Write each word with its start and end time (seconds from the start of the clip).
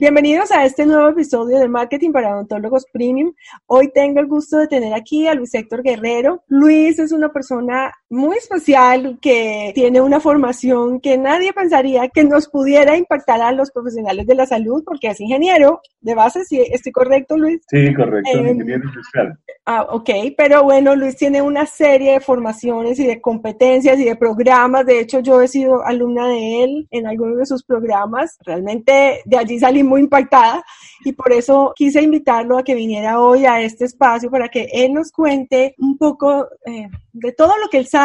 Bienvenidos 0.00 0.52
a 0.52 0.64
este 0.64 0.86
nuevo 0.86 1.08
episodio 1.08 1.58
de 1.58 1.66
Marketing 1.66 2.12
para 2.12 2.32
Odontólogos 2.32 2.86
Premium. 2.92 3.34
Hoy 3.66 3.90
tengo 3.92 4.20
el 4.20 4.28
gusto 4.28 4.56
de 4.56 4.68
tener 4.68 4.94
aquí 4.94 5.26
a 5.26 5.34
Luis 5.34 5.52
Héctor 5.52 5.82
Guerrero. 5.82 6.44
Luis 6.46 7.00
es 7.00 7.10
una 7.10 7.32
persona 7.32 7.92
muy 8.10 8.36
especial 8.36 9.18
que 9.20 9.72
tiene 9.74 10.00
una 10.00 10.20
formación 10.20 11.00
que 11.00 11.18
nadie 11.18 11.52
pensaría 11.52 12.08
que 12.08 12.24
nos 12.24 12.48
pudiera 12.48 12.96
impactar 12.96 13.42
a 13.42 13.52
los 13.52 13.70
profesionales 13.70 14.26
de 14.26 14.34
la 14.34 14.46
salud 14.46 14.82
porque 14.84 15.08
es 15.08 15.20
ingeniero 15.20 15.80
de 16.00 16.14
base, 16.14 16.44
¿sí? 16.44 16.60
¿Estoy 16.60 16.92
correcto, 16.92 17.36
Luis? 17.36 17.60
Sí, 17.68 17.92
correcto, 17.94 18.30
Eh, 18.30 18.50
ingeniero 18.50 18.84
industrial. 18.84 19.38
Ah, 19.66 19.86
ok, 19.90 20.08
pero 20.36 20.62
bueno, 20.64 20.96
Luis 20.96 21.16
tiene 21.16 21.42
una 21.42 21.66
serie 21.66 22.12
de 22.12 22.20
formaciones 22.20 22.98
y 22.98 23.06
de 23.06 23.20
competencias 23.20 23.98
y 23.98 24.04
de 24.04 24.16
programas. 24.16 24.86
De 24.86 25.00
hecho, 25.00 25.20
yo 25.20 25.42
he 25.42 25.48
sido 25.48 25.84
alumna 25.84 26.26
de 26.28 26.64
él 26.64 26.88
en 26.90 27.06
algunos 27.06 27.36
de 27.36 27.44
sus 27.44 27.62
programas. 27.62 28.38
Realmente 28.46 29.20
de 29.26 29.36
allí 29.36 29.58
salí 29.58 29.82
muy 29.82 30.00
impactada 30.00 30.64
y 31.04 31.12
por 31.12 31.32
eso 31.32 31.74
quise 31.76 32.00
invitarlo 32.00 32.56
a 32.56 32.64
que 32.64 32.74
viniera 32.74 33.20
hoy 33.20 33.44
a 33.44 33.60
este 33.60 33.84
espacio 33.84 34.30
para 34.30 34.48
que 34.48 34.68
él 34.72 34.94
nos 34.94 35.12
cuente 35.12 35.74
un 35.76 35.98
poco 35.98 36.48
eh, 36.64 36.88
de 37.12 37.32
todo 37.32 37.52
lo 37.58 37.68
que 37.68 37.78
él 37.78 37.86
sabe. 37.86 37.97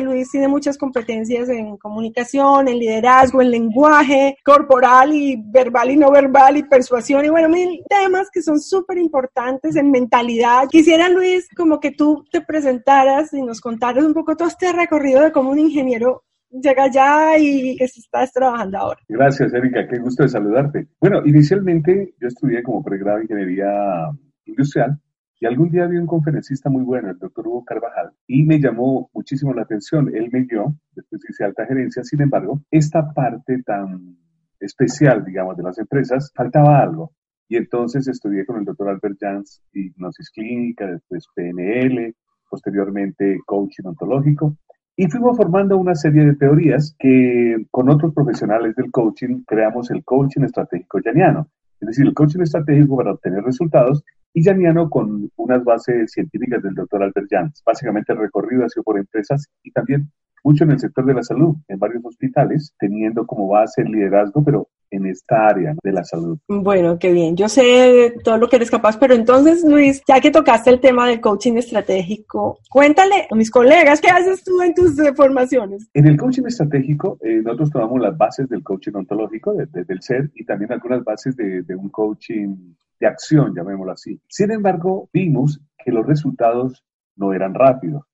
Luis 0.00 0.30
tiene 0.30 0.48
muchas 0.48 0.78
competencias 0.78 1.48
en 1.48 1.76
comunicación, 1.76 2.68
en 2.68 2.78
liderazgo, 2.78 3.42
en 3.42 3.50
lenguaje 3.50 4.36
corporal 4.44 5.12
y 5.12 5.36
verbal 5.36 5.90
y 5.90 5.96
no 5.96 6.10
verbal 6.10 6.56
y 6.56 6.62
persuasión 6.62 7.24
y 7.24 7.28
bueno, 7.28 7.48
mil 7.48 7.80
temas 7.88 8.28
que 8.32 8.42
son 8.42 8.60
súper 8.60 8.98
importantes 8.98 9.76
en 9.76 9.90
mentalidad. 9.90 10.68
Quisiera, 10.68 11.08
Luis, 11.08 11.48
como 11.56 11.80
que 11.80 11.90
tú 11.90 12.24
te 12.30 12.40
presentaras 12.40 13.32
y 13.32 13.42
nos 13.42 13.60
contaras 13.60 14.04
un 14.04 14.14
poco 14.14 14.36
todo 14.36 14.48
este 14.48 14.72
recorrido 14.72 15.22
de 15.22 15.32
cómo 15.32 15.50
un 15.50 15.58
ingeniero 15.58 16.22
llega 16.50 16.84
allá 16.84 17.38
y 17.38 17.76
que 17.76 17.84
estás 17.84 18.32
trabajando 18.32 18.78
ahora. 18.78 19.00
Gracias, 19.08 19.52
Erika, 19.54 19.88
qué 19.88 19.98
gusto 19.98 20.22
de 20.22 20.28
saludarte. 20.28 20.86
Bueno, 21.00 21.22
inicialmente 21.24 22.14
yo 22.20 22.28
estudié 22.28 22.62
como 22.62 22.82
pregrado 22.82 23.18
en 23.18 23.24
ingeniería 23.24 24.10
industrial 24.44 24.98
y 25.42 25.46
algún 25.46 25.70
día 25.70 25.88
vi 25.88 25.96
un 25.96 26.06
conferencista 26.06 26.70
muy 26.70 26.84
bueno, 26.84 27.10
el 27.10 27.18
doctor 27.18 27.48
Hugo 27.48 27.64
Carvajal, 27.64 28.12
y 28.28 28.44
me 28.44 28.60
llamó 28.60 29.10
muchísimo 29.12 29.52
la 29.52 29.62
atención. 29.62 30.08
Él 30.14 30.28
me 30.30 30.44
guió, 30.44 30.72
después 30.92 31.20
hice 31.28 31.42
alta 31.42 31.66
gerencia, 31.66 32.04
sin 32.04 32.22
embargo, 32.22 32.62
esta 32.70 33.12
parte 33.12 33.60
tan 33.64 34.18
especial, 34.60 35.24
digamos, 35.24 35.56
de 35.56 35.64
las 35.64 35.76
empresas, 35.78 36.30
faltaba 36.32 36.80
algo. 36.80 37.10
Y 37.48 37.56
entonces 37.56 38.06
estudié 38.06 38.46
con 38.46 38.58
el 38.58 38.64
doctor 38.64 38.88
Albert 38.88 39.16
Jans 39.20 39.60
hipnosis 39.72 40.30
clínica, 40.30 40.86
después 40.86 41.26
PNL, 41.34 42.14
posteriormente 42.48 43.40
coaching 43.44 43.86
ontológico. 43.86 44.56
Y 44.94 45.08
fuimos 45.08 45.36
formando 45.36 45.76
una 45.76 45.96
serie 45.96 46.24
de 46.24 46.36
teorías 46.36 46.94
que 46.96 47.66
con 47.72 47.90
otros 47.90 48.14
profesionales 48.14 48.76
del 48.76 48.92
coaching 48.92 49.42
creamos 49.44 49.90
el 49.90 50.04
coaching 50.04 50.42
estratégico 50.42 51.00
llaniano. 51.04 51.48
Es 51.80 51.88
decir, 51.88 52.06
el 52.06 52.14
coaching 52.14 52.42
estratégico 52.42 52.96
para 52.96 53.10
obtener 53.10 53.42
resultados 53.42 54.04
y 54.34 54.42
llaniano 54.42 54.88
con 54.88 55.30
unas 55.36 55.64
bases 55.64 56.12
científicas 56.12 56.62
del 56.62 56.74
doctor 56.74 57.02
Albert 57.02 57.26
Jans. 57.30 57.62
Básicamente 57.64 58.12
el 58.12 58.18
recorrido 58.18 58.64
ha 58.64 58.68
sido 58.68 58.82
por 58.82 58.98
empresas 58.98 59.46
y 59.62 59.70
también 59.72 60.10
mucho 60.44 60.64
en 60.64 60.72
el 60.72 60.80
sector 60.80 61.04
de 61.04 61.14
la 61.14 61.22
salud, 61.22 61.56
en 61.68 61.78
varios 61.78 62.04
hospitales, 62.04 62.74
teniendo 62.78 63.26
como 63.26 63.48
base 63.48 63.82
el 63.82 63.92
liderazgo, 63.92 64.42
pero 64.44 64.68
en 64.92 65.06
esta 65.06 65.48
área 65.48 65.74
de 65.82 65.92
la 65.92 66.04
salud. 66.04 66.38
Bueno, 66.48 66.98
qué 66.98 67.12
bien. 67.12 67.36
Yo 67.36 67.48
sé 67.48 68.14
todo 68.22 68.38
lo 68.38 68.48
que 68.48 68.56
eres 68.56 68.70
capaz, 68.70 68.98
pero 68.98 69.14
entonces, 69.14 69.64
Luis, 69.64 70.02
ya 70.06 70.20
que 70.20 70.30
tocaste 70.30 70.70
el 70.70 70.80
tema 70.80 71.08
del 71.08 71.20
coaching 71.20 71.54
estratégico, 71.54 72.58
cuéntale 72.70 73.26
a 73.30 73.34
mis 73.34 73.50
colegas 73.50 74.00
qué 74.00 74.08
haces 74.08 74.44
tú 74.44 74.60
en 74.62 74.74
tus 74.74 74.94
formaciones. 75.16 75.88
En 75.94 76.06
el 76.06 76.16
coaching 76.16 76.44
estratégico, 76.46 77.18
eh, 77.22 77.40
nosotros 77.42 77.70
tomamos 77.70 78.00
las 78.00 78.16
bases 78.16 78.48
del 78.48 78.62
coaching 78.62 78.92
ontológico, 78.94 79.54
de, 79.54 79.66
de, 79.66 79.84
del 79.84 80.02
ser, 80.02 80.30
y 80.34 80.44
también 80.44 80.72
algunas 80.72 81.02
bases 81.02 81.36
de, 81.36 81.62
de 81.62 81.74
un 81.74 81.88
coaching 81.88 82.74
de 83.00 83.06
acción, 83.06 83.54
llamémoslo 83.54 83.92
así. 83.92 84.20
Sin 84.28 84.50
embargo, 84.52 85.08
vimos 85.12 85.60
que 85.84 85.90
los 85.90 86.06
resultados 86.06 86.84
no 87.16 87.32
eran 87.32 87.54
rápidos. 87.54 88.04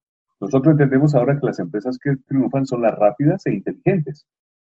Nosotros 0.41 0.73
entendemos 0.73 1.15
ahora 1.15 1.39
que 1.39 1.47
las 1.47 1.59
empresas 1.59 1.99
que 1.99 2.17
triunfan 2.27 2.65
son 2.65 2.83
las 2.83 2.97
rápidas 2.97 3.45
e 3.47 3.55
inteligentes. 3.55 4.27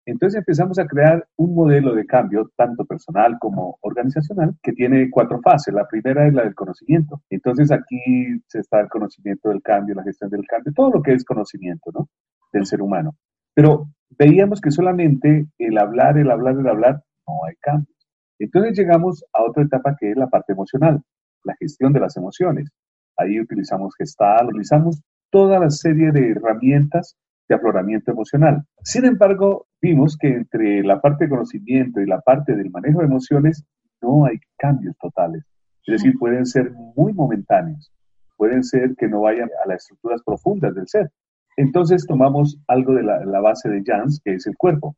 Entonces 0.07 0.39
empezamos 0.39 0.79
a 0.79 0.87
crear 0.87 1.27
un 1.37 1.55
modelo 1.55 1.95
de 1.95 2.05
cambio, 2.05 2.51
tanto 2.57 2.85
personal 2.85 3.39
como 3.39 3.79
organizacional, 3.81 4.55
que 4.63 4.73
tiene 4.73 5.09
cuatro 5.11 5.41
fases. 5.41 5.73
La 5.73 5.89
primera 5.89 6.27
es 6.27 6.35
la 6.35 6.45
del 6.45 6.55
conocimiento. 6.55 7.23
Entonces 7.31 7.73
aquí 7.73 7.99
se 8.47 8.61
está 8.61 8.81
el 8.81 8.89
conocimiento 8.89 9.49
del 9.49 9.63
cambio, 9.63 9.95
la 9.95 10.03
gestión 10.03 10.31
del 10.31 10.47
cambio, 10.47 10.73
todo 10.75 10.91
lo 10.91 11.03
que 11.03 11.13
es 11.13 11.25
conocimiento 11.25 11.91
¿no? 11.93 12.09
del 12.53 12.67
ser 12.67 12.83
humano. 12.83 13.17
Pero 13.55 13.89
veíamos 14.19 14.61
que 14.61 14.71
solamente 14.71 15.47
el 15.59 15.79
hablar, 15.79 16.19
el 16.19 16.31
hablar, 16.31 16.57
el 16.59 16.69
hablar, 16.69 17.03
no 17.27 17.45
hay 17.47 17.55
cambios. 17.61 17.97
Entonces 18.39 18.77
llegamos 18.77 19.25
a 19.33 19.43
otra 19.43 19.63
etapa 19.63 19.97
que 19.99 20.11
es 20.11 20.17
la 20.17 20.29
parte 20.29 20.53
emocional, 20.53 21.03
la 21.45 21.55
gestión 21.57 21.93
de 21.93 22.01
las 22.01 22.17
emociones. 22.17 22.69
Ahí 23.17 23.41
utilizamos 23.41 23.95
gestal, 23.97 24.49
utilizamos 24.49 25.01
toda 25.31 25.59
la 25.59 25.71
serie 25.71 26.13
de 26.13 26.33
herramientas 26.33 27.17
de 27.49 27.55
afloramiento 27.55 28.11
emocional. 28.11 28.65
Sin 28.83 29.05
embargo, 29.05 29.67
vimos 29.81 30.17
que 30.17 30.29
entre 30.29 30.83
la 30.83 31.01
parte 31.01 31.25
de 31.25 31.31
conocimiento 31.31 32.01
y 32.01 32.07
la 32.07 32.21
parte 32.21 32.55
del 32.55 32.71
manejo 32.71 33.01
de 33.01 33.07
emociones 33.07 33.65
no 34.01 34.25
hay 34.25 34.39
cambios 34.57 34.97
totales. 34.99 35.45
Es 35.87 36.03
decir, 36.03 36.19
pueden 36.19 36.47
ser 36.47 36.73
muy 36.97 37.13
momentáneos, 37.13 37.93
pueden 38.37 38.65
ser 38.65 38.95
que 38.97 39.09
no 39.09 39.23
vayan 39.23 39.51
a 39.65 39.69
las 39.69 39.83
estructuras 39.83 40.23
profundas 40.25 40.75
del 40.75 40.89
ser. 40.89 41.11
Entonces 41.57 42.07
tomamos 42.07 42.59
algo 42.67 42.95
de 42.95 43.03
la, 43.03 43.25
la 43.25 43.41
base 43.41 43.69
de 43.69 43.83
Jans, 43.85 44.21
que 44.25 44.35
es 44.35 44.47
el 44.47 44.57
cuerpo. 44.57 44.97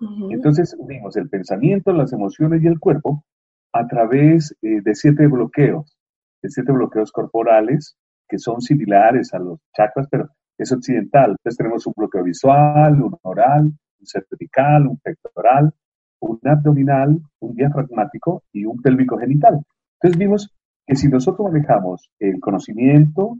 Uh 0.00 0.04
-huh. 0.06 0.34
Entonces 0.34 0.74
unimos 0.78 1.16
el 1.16 1.28
pensamiento, 1.28 1.92
las 1.92 2.12
emociones 2.12 2.62
y 2.62 2.66
el 2.66 2.80
cuerpo 2.80 3.24
a 3.72 3.86
través 3.86 4.56
eh, 4.62 4.80
de 4.82 4.94
siete 4.94 5.26
bloqueos, 5.26 5.96
de 6.42 6.48
siete 6.48 6.72
bloqueos 6.72 7.12
corporales 7.12 7.96
que 8.28 8.38
son 8.38 8.60
similares 8.60 9.34
a 9.34 9.38
los 9.38 9.60
chakras, 9.76 10.08
pero 10.10 10.28
es 10.58 10.72
occidental. 10.72 11.30
Entonces 11.32 11.56
tenemos 11.56 11.86
un 11.86 11.94
bloqueo 11.96 12.22
visual, 12.22 13.02
un 13.02 13.16
oral, 13.22 13.64
un 13.64 14.06
cervical, 14.06 14.86
un 14.86 14.98
pectoral, 14.98 15.72
un 16.20 16.40
abdominal, 16.44 17.20
un 17.40 17.54
diafragmático 17.54 18.44
y 18.52 18.64
un 18.64 18.80
pélvico 18.80 19.18
genital. 19.18 19.60
Entonces 19.94 20.18
vimos 20.18 20.50
que 20.86 20.96
si 20.96 21.08
nosotros 21.08 21.50
manejamos 21.50 22.10
el 22.18 22.40
conocimiento, 22.40 23.38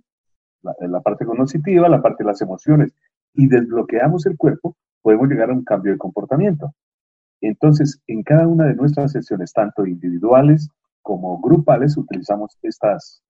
la, 0.62 0.74
la 0.80 1.00
parte 1.00 1.24
cognitiva, 1.24 1.88
la 1.88 2.02
parte 2.02 2.24
de 2.24 2.28
las 2.28 2.40
emociones 2.40 2.92
y 3.34 3.48
desbloqueamos 3.48 4.26
el 4.26 4.36
cuerpo, 4.36 4.76
podemos 5.02 5.28
llegar 5.28 5.50
a 5.50 5.54
un 5.54 5.64
cambio 5.64 5.92
de 5.92 5.98
comportamiento. 5.98 6.72
Entonces, 7.40 8.00
en 8.06 8.22
cada 8.22 8.46
una 8.46 8.66
de 8.66 8.74
nuestras 8.74 9.12
sesiones, 9.12 9.52
tanto 9.52 9.86
individuales 9.86 10.70
como 11.02 11.38
grupales, 11.40 11.96
utilizamos 11.98 12.56
estas 12.62 13.22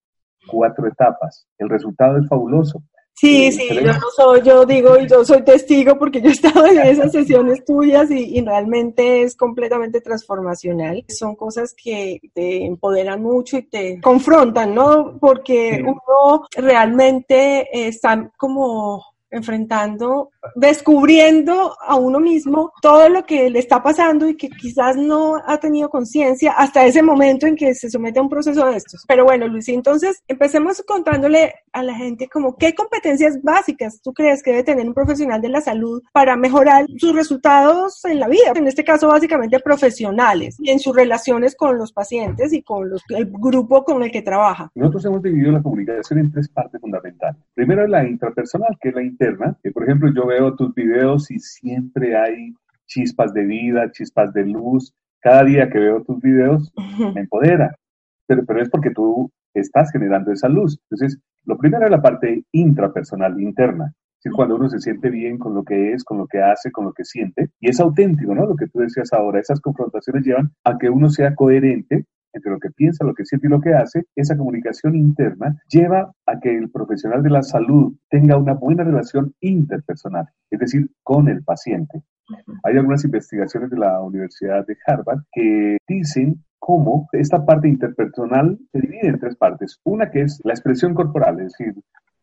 cuatro 0.47 0.87
etapas. 0.87 1.49
El 1.59 1.69
resultado 1.69 2.19
es 2.19 2.29
fabuloso. 2.29 2.85
Sí, 3.17 3.53
sí, 3.53 3.69
yo 3.73 3.93
no 3.93 4.11
soy, 4.17 4.43
yo 4.43 4.67
digo, 4.67 4.99
yo 4.99 5.25
soy 5.25 5.43
testigo 5.45 5.97
porque 5.99 6.21
yo 6.21 6.29
he 6.31 6.33
estado 6.33 6.67
en 6.67 6.81
esas 6.81 7.13
sesiones 7.13 7.65
tuyas 7.65 8.11
y, 8.11 8.41
realmente 8.45 9.23
es 9.23 9.37
completamente 9.37 10.01
transformacional. 10.01 11.05
Son 11.09 11.37
cosas 11.37 11.75
que 11.75 12.21
te 12.35 12.65
empoderan 12.67 13.23
mucho 13.23 13.59
y 13.59 13.63
te 13.63 14.01
confrontan, 14.01 14.75
¿no? 14.75 15.17
Porque 15.19 15.83
uno 15.83 16.47
realmente 16.57 17.87
está 17.87 18.31
como 18.37 19.03
enfrentando, 19.35 20.31
descubriendo 20.55 21.75
a 21.81 21.97
uno 21.97 22.21
mismo 22.21 22.73
todo 22.81 23.09
lo 23.09 23.25
que 23.27 23.51
le 23.51 23.59
está 23.59 23.83
pasando 23.83 24.29
y 24.29 24.37
que 24.37 24.49
quizás 24.49 24.97
no 24.97 25.37
ha 25.45 25.59
tenido 25.59 25.89
conciencia 25.91 26.53
hasta 26.53 26.87
ese 26.87 27.03
momento 27.03 27.47
en 27.47 27.57
que 27.57 27.75
se 27.75 27.91
somete 27.91 28.21
a 28.21 28.23
un 28.23 28.29
proceso 28.29 28.67
de 28.67 28.77
estos. 28.77 29.05
Pero 29.09 29.25
bueno, 29.25 29.49
Luis, 29.49 29.69
entonces 29.69 30.23
empecemos 30.29 30.83
contándole 30.87 31.53
a 31.75 31.83
la 31.83 31.95
gente 31.95 32.29
como 32.29 32.57
qué 32.57 32.75
competencias 32.75 33.43
básicas 33.43 34.01
tú 34.01 34.13
crees 34.13 34.43
que 34.43 34.53
debe 34.53 34.63
tener 34.63 34.87
un 34.87 34.95
profesional 34.95 35.41
de 35.41 35.49
la 35.49 35.61
salud 35.61 36.03
para 36.13 36.37
mejorar 36.37 36.87
sus 36.97 37.15
resultados 37.15 38.05
en 38.05 38.21
la 38.21 38.29
vida, 38.29 38.53
en 38.55 38.67
este 38.67 38.85
caso 38.85 39.09
básicamente 39.09 39.59
profesionales 39.61 40.57
y 40.61 40.71
en 40.71 40.79
sus 40.79 40.95
relaciones 40.95 41.57
con 41.57 41.77
los 41.77 41.93
pacientes 41.93 42.53
y 42.53 42.63
con 42.63 42.89
los, 42.89 43.03
el 43.09 43.27
grupo 43.27 43.85
con 43.85 44.03
el 44.03 44.11
que 44.11 44.23
trabaja. 44.23 44.71
Nosotros 44.75 45.05
hemos 45.07 45.23
dividido 45.23 45.53
la 45.53 45.63
comunicación 45.63 46.21
en 46.21 46.31
tres 46.31 46.49
partes 46.49 46.81
fundamentales. 46.81 47.43
Primero 47.55 47.87
la 47.87 48.07
intrapersonal, 48.07 48.79
que 48.81 48.91
es 48.91 48.95
la 48.95 49.03
por 49.73 49.83
ejemplo, 49.83 50.13
yo 50.15 50.27
veo 50.27 50.55
tus 50.55 50.75
videos 50.75 51.31
y 51.31 51.39
siempre 51.39 52.17
hay 52.17 52.55
chispas 52.87 53.33
de 53.33 53.45
vida, 53.45 53.91
chispas 53.91 54.33
de 54.33 54.45
luz. 54.45 54.95
Cada 55.21 55.45
día 55.45 55.69
que 55.69 55.79
veo 55.79 56.03
tus 56.03 56.21
videos 56.21 56.73
me 57.15 57.23
empodera, 57.23 57.75
pero, 58.27 58.45
pero 58.45 58.63
es 58.63 58.69
porque 58.69 58.91
tú 58.91 59.31
estás 59.55 59.91
generando 59.91 60.33
esa 60.33 60.49
luz. 60.49 60.79
Entonces, 60.85 61.19
lo 61.45 61.57
primero 61.59 61.85
es 61.85 61.91
la 61.91 62.03
parte 62.03 62.45
intrapersonal, 62.53 63.41
interna. 63.41 63.93
Es 63.95 64.25
decir, 64.25 64.37
cuando 64.37 64.57
uno 64.57 64.69
se 64.69 64.79
siente 64.79 65.11
bien 65.11 65.39
con 65.39 65.55
lo 65.55 65.65
que 65.65 65.93
es, 65.93 66.03
con 66.03 66.19
lo 66.19 66.27
que 66.27 66.41
hace, 66.41 66.73
con 66.73 66.87
lo 66.87 66.93
que 66.93 67.05
siente, 67.05 67.51
y 67.61 67.69
es 67.69 67.79
auténtico, 67.81 68.35
¿no? 68.35 68.47
Lo 68.47 68.57
que 68.57 68.69
tú 68.69 68.79
decías 68.79 69.13
ahora, 69.13 69.41
esas 69.41 69.61
confrontaciones 69.61 70.25
llevan 70.25 70.51
a 70.65 70.79
que 70.79 70.89
uno 70.89 71.11
sea 71.11 71.35
coherente 71.35 72.07
entre 72.35 72.51
lo 72.51 72.59
que 72.59 72.71
piensa, 72.71 73.05
lo 73.05 73.15
que 73.15 73.25
siente 73.25 73.47
y 73.47 73.51
lo 73.51 73.61
que 73.61 73.75
hace, 73.75 74.05
esa 74.17 74.37
comunicación 74.37 74.97
interna 74.97 75.57
lleva 75.69 76.13
a 76.27 76.41
que 76.41 76.57
el 76.57 76.71
profesional 76.71 77.23
de 77.23 77.31
la 77.31 77.43
salud 77.43 77.95
tenga 78.11 78.37
una 78.37 78.55
buena 78.55 78.83
relación 78.83 79.35
interpersonal, 79.41 80.27
es 80.51 80.59
decir, 80.59 80.91
con 81.03 81.29
el 81.29 81.43
paciente. 81.45 82.03
Hay 82.63 82.77
algunas 82.77 83.05
investigaciones 83.05 83.71
de 83.71 83.79
la 83.79 84.01
Universidad 84.01 84.67
de 84.67 84.77
Harvard 84.87 85.21
que 85.31 85.77
dicen 85.87 86.43
cómo 86.67 87.11
esta 87.13 87.45
parte 87.45 87.69
interpersonal 87.69 88.59
se 88.73 88.81
divide 88.81 89.09
en 89.09 89.19
tres 89.19 89.37
partes. 89.37 89.79
Una 89.85 90.11
que 90.11 90.23
es 90.23 90.41
la 90.45 90.55
expresión 90.55 90.95
corporal, 90.95 91.39
es 91.41 91.53
decir, 91.53 91.75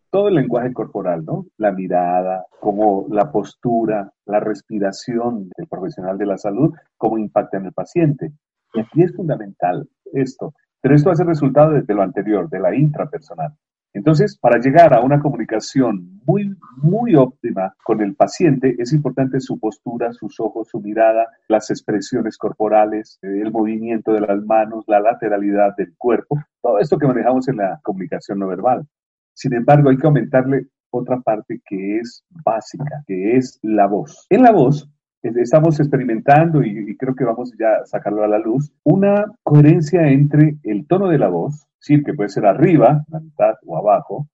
todo 0.10 0.30
el 0.30 0.34
lenguaje 0.34 0.74
corporal, 0.74 1.24
¿no? 1.24 1.46
La 1.58 1.72
mirada, 1.72 2.48
como 2.60 3.06
la 3.12 3.32
postura, 3.32 4.12
la 4.26 4.40
respiración 4.40 5.52
del 5.56 5.68
profesional 5.68 6.18
de 6.18 6.26
la 6.26 6.40
salud, 6.40 6.74
cómo 6.98 7.20
impacta 7.20 7.58
en 7.58 7.66
el 7.68 7.72
paciente. 7.72 8.32
Y 8.74 8.80
aquí 8.80 9.04
es 9.04 9.16
fundamental 9.16 9.88
esto, 10.12 10.56
pero 10.82 10.96
esto 10.96 11.12
hace 11.12 11.24
resultado 11.24 11.74
de 11.80 11.94
lo 11.94 12.02
anterior, 12.02 12.50
de 12.50 12.62
la 12.62 12.76
intrapersonal. 12.76 13.54
Entonces, 13.94 14.38
para 14.38 14.60
llegar 14.60 14.94
a 14.94 15.02
una 15.02 15.20
comunicación 15.20 16.22
muy, 16.26 16.56
muy 16.78 17.16
óptima 17.16 17.76
con 17.84 18.02
el 18.02 18.16
paciente, 18.16 18.76
es 18.80 18.94
importante 18.94 19.42
su 19.42 19.60
postura, 19.60 20.14
sus 20.14 20.40
ojos, 20.40 20.70
su 20.70 20.80
mirada, 20.80 21.28
las 21.48 21.70
expresiones 21.70 22.38
corporales, 22.38 23.20
el 23.22 23.52
movimiento 23.52 24.14
de 24.14 24.22
las 24.22 24.42
manos, 24.44 24.86
la 24.88 25.02
lateralidad 25.02 25.76
del 25.76 25.94
cuerpo, 25.98 26.42
todo 26.62 26.80
esto 26.80 26.98
que 26.98 27.08
manejamos 27.08 27.48
en 27.50 27.58
la 27.58 27.80
comunicación 27.84 28.40
no 28.40 28.48
verbal. 28.48 28.88
Sin 29.34 29.54
embargo, 29.54 29.90
hay 29.90 29.98
que 29.98 30.08
aumentarle 30.08 30.68
otra 30.90 31.20
parte 31.20 31.62
que 31.66 32.00
es 32.00 32.24
básica, 32.30 33.04
que 33.08 33.36
es 33.36 33.60
la 33.62 33.88
voz. 33.88 34.26
En 34.30 34.44
la 34.44 34.52
voz 34.52 34.90
estamos 35.22 35.80
experimentando 35.80 36.64
y, 36.64 36.96
creo 36.98 37.16
que 37.16 37.24
vamos 37.24 37.54
ya 37.60 37.82
a 37.82 37.86
sacarlo 37.86 38.24
a 38.24 38.28
la 38.28 38.40
luz, 38.40 38.72
una 38.84 39.26
coherencia 39.44 40.10
entre 40.10 40.58
el 40.64 40.88
tono 40.88 41.10
de 41.10 41.20
la 41.20 41.30
voz, 41.30 41.68
sí, 41.80 42.04
que 42.04 42.14
puede 42.14 42.30
ser 42.30 42.46
arriba, 42.46 43.04
la 43.08 43.20
mitad 43.20 43.56
o 43.66 43.78
abajo, 43.78 44.28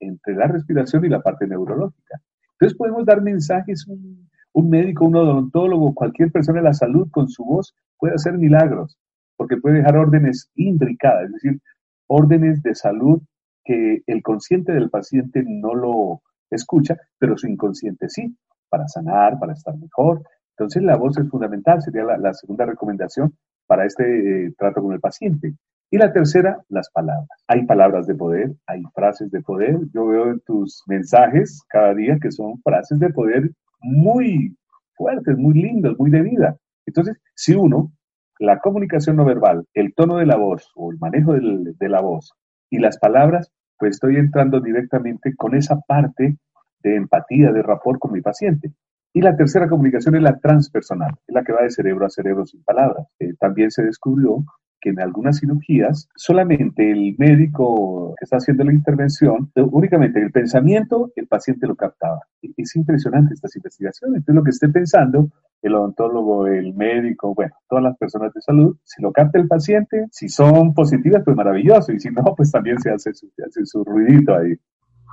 entre 0.00 0.34
la 0.34 0.46
respiración 0.46 1.04
y 1.04 1.08
la 1.08 1.20
parte 1.20 1.46
neurológica. 1.46 2.20
Entonces 2.52 2.76
podemos 2.76 3.04
dar 3.06 3.22
mensajes, 3.22 3.86
un, 3.86 4.28
un 4.52 4.70
médico, 4.70 5.06
un 5.06 5.16
odontólogo, 5.16 5.94
cualquier 5.94 6.30
persona 6.30 6.58
de 6.58 6.64
la 6.64 6.74
salud 6.74 7.08
con 7.10 7.28
su 7.28 7.44
voz 7.44 7.74
puede 7.98 8.14
hacer 8.14 8.34
milagros, 8.34 8.98
porque 9.36 9.56
puede 9.56 9.78
dejar 9.78 9.96
órdenes 9.96 10.50
imbricadas, 10.54 11.26
es 11.26 11.32
decir, 11.32 11.60
órdenes 12.06 12.62
de 12.62 12.74
salud 12.74 13.22
que 13.64 14.02
el 14.06 14.22
consciente 14.22 14.72
del 14.72 14.90
paciente 14.90 15.42
no 15.46 15.74
lo 15.74 16.22
escucha, 16.50 16.98
pero 17.18 17.38
su 17.38 17.48
inconsciente 17.48 18.08
sí 18.10 18.36
para 18.74 18.88
sanar, 18.88 19.38
para 19.38 19.52
estar 19.52 19.76
mejor. 19.78 20.22
Entonces 20.56 20.82
la 20.82 20.96
voz 20.96 21.16
es 21.16 21.28
fundamental, 21.28 21.80
sería 21.80 22.02
la, 22.04 22.34
segunda 22.34 22.66
recomendación 22.66 23.32
para 23.68 23.86
este 23.86 24.02
eh, 24.46 24.54
trato 24.58 24.82
con 24.82 24.92
el 24.92 25.00
paciente. 25.00 25.54
Y 25.92 25.96
la 25.96 26.12
tercera, 26.12 26.60
las 26.68 26.90
palabras. 26.90 27.28
Hay 27.46 27.64
palabras 27.66 28.08
de 28.08 28.16
poder, 28.16 28.52
hay 28.66 28.82
frases 28.92 29.30
de 29.30 29.40
poder. 29.42 29.78
Yo 29.92 30.06
veo 30.08 30.30
en 30.30 30.40
tus 30.40 30.82
mensajes 30.88 31.62
cada 31.68 31.94
día 31.94 32.18
que 32.20 32.32
son 32.32 32.60
frases 32.64 32.98
de 32.98 33.10
poder 33.10 33.52
muy 33.80 34.56
fuertes, 34.96 35.38
muy 35.38 35.54
lindas, 35.54 35.94
muy 35.96 36.10
de 36.10 36.22
vida. 36.22 36.56
Entonces, 36.84 37.16
si 37.36 37.54
uno, 37.54 37.92
la 38.40 38.58
comunicación 38.58 39.14
no 39.14 39.24
verbal, 39.24 39.64
el 39.72 39.94
tono 39.94 40.16
de 40.16 40.26
la 40.26 40.36
voz 40.36 40.68
o 40.74 40.90
el 40.90 40.98
manejo 40.98 41.34
de 41.34 41.88
la 41.88 42.00
voz 42.00 42.32
y 42.70 42.78
las 42.80 42.98
palabras, 42.98 43.52
pues 43.78 43.92
estoy 43.92 44.16
entrando 44.16 44.60
directamente 44.60 45.32
con 45.36 45.54
esa 45.54 45.78
parte 45.86 46.36
de 46.84 46.96
empatía, 46.96 47.50
de 47.50 47.62
rapport 47.62 47.98
con 47.98 48.12
mi 48.12 48.20
paciente. 48.20 48.72
Y 49.12 49.20
la 49.20 49.36
tercera 49.36 49.68
comunicación 49.68 50.16
es 50.16 50.22
la 50.22 50.38
transpersonal, 50.38 51.14
es 51.26 51.34
la 51.34 51.42
que 51.42 51.52
va 51.52 51.62
de 51.62 51.70
cerebro 51.70 52.06
a 52.06 52.10
cerebro 52.10 52.46
sin 52.46 52.62
palabras. 52.62 53.06
Eh, 53.18 53.34
también 53.38 53.70
se 53.70 53.82
descubrió 53.82 54.44
que 54.80 54.90
en 54.90 55.00
algunas 55.00 55.40
cirugías 55.40 56.08
solamente 56.14 56.90
el 56.90 57.14
médico 57.16 58.14
que 58.18 58.24
está 58.24 58.36
haciendo 58.36 58.64
la 58.64 58.72
intervención, 58.74 59.50
únicamente 59.54 60.20
el 60.20 60.30
pensamiento, 60.30 61.10
el 61.16 61.26
paciente 61.26 61.66
lo 61.66 61.74
captaba. 61.74 62.20
Es 62.56 62.76
impresionante 62.76 63.32
estas 63.32 63.56
investigaciones. 63.56 64.18
Entonces 64.18 64.34
lo 64.34 64.44
que 64.44 64.50
esté 64.50 64.68
pensando, 64.68 65.30
el 65.62 65.74
odontólogo, 65.74 66.46
el 66.48 66.74
médico, 66.74 67.34
bueno, 67.34 67.54
todas 67.66 67.82
las 67.82 67.96
personas 67.96 68.34
de 68.34 68.42
salud, 68.42 68.76
si 68.84 69.00
lo 69.00 69.10
capta 69.10 69.38
el 69.38 69.48
paciente, 69.48 70.06
si 70.10 70.28
son 70.28 70.74
positivas, 70.74 71.22
pues 71.24 71.34
maravilloso, 71.34 71.92
y 71.92 71.98
si 71.98 72.10
no, 72.10 72.22
pues 72.36 72.50
también 72.50 72.78
se 72.78 72.90
hace 72.90 73.14
su, 73.14 73.30
se 73.34 73.42
hace 73.42 73.64
su 73.64 73.84
ruidito 73.84 74.34
ahí. 74.34 74.54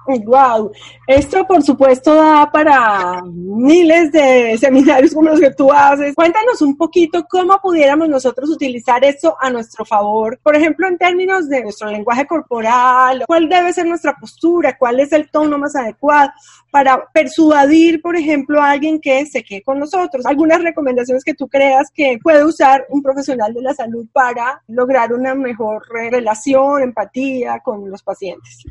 Wow, 0.08 0.72
esto 1.06 1.46
por 1.46 1.62
supuesto 1.62 2.16
da 2.16 2.50
para 2.52 3.22
miles 3.24 4.12
de 4.12 4.58
seminarios 4.58 5.14
como 5.14 5.30
los 5.30 5.40
que 5.40 5.52
tú 5.52 5.72
haces. 5.72 6.16
Cuéntanos 6.16 6.62
un 6.62 6.76
poquito 6.76 7.26
cómo 7.30 7.60
pudiéramos 7.62 8.10
nosotros 8.10 8.50
utilizar 8.50 9.04
esto 9.06 9.36
a 9.40 9.50
nuestro 9.50 9.86
favor, 9.86 10.40
por 10.42 10.56
ejemplo, 10.56 10.88
en 10.88 10.98
términos 10.98 11.48
de 11.48 11.64
nuestro 11.64 11.90
lenguaje 11.90 12.26
corporal, 12.26 13.24
cuál 13.28 13.48
debe 13.48 13.74
ser 13.74 13.86
nuestra 13.86 14.16
postura, 14.20 14.78
cuál 14.78 15.00
es 15.00 15.12
el 15.12 15.30
tono 15.30 15.58
más 15.58 15.76
adecuado 15.76 16.32
para 16.72 17.06
persuadir, 17.14 18.02
por 18.02 18.16
ejemplo, 18.16 18.62
a 18.62 18.72
alguien 18.72 19.00
que 19.00 19.26
se 19.26 19.44
quede 19.44 19.62
con 19.62 19.80
nosotros. 19.80 20.26
Algunas 20.26 20.64
recomendaciones 20.64 21.24
que 21.24 21.34
tú 21.34 21.48
creas 21.48 21.92
que 21.94 22.18
puede 22.24 22.44
usar 22.44 22.86
un 22.90 23.04
profesional 23.04 23.54
de 23.54 23.62
la 23.62 23.74
salud 23.74 24.08
para 24.12 24.62
lograr 24.68 25.14
una 25.14 25.36
mejor 25.36 25.84
relación, 25.92 26.82
empatía 26.82 27.60
con 27.60 27.90
los 27.90 28.02
pacientes. 28.02 28.64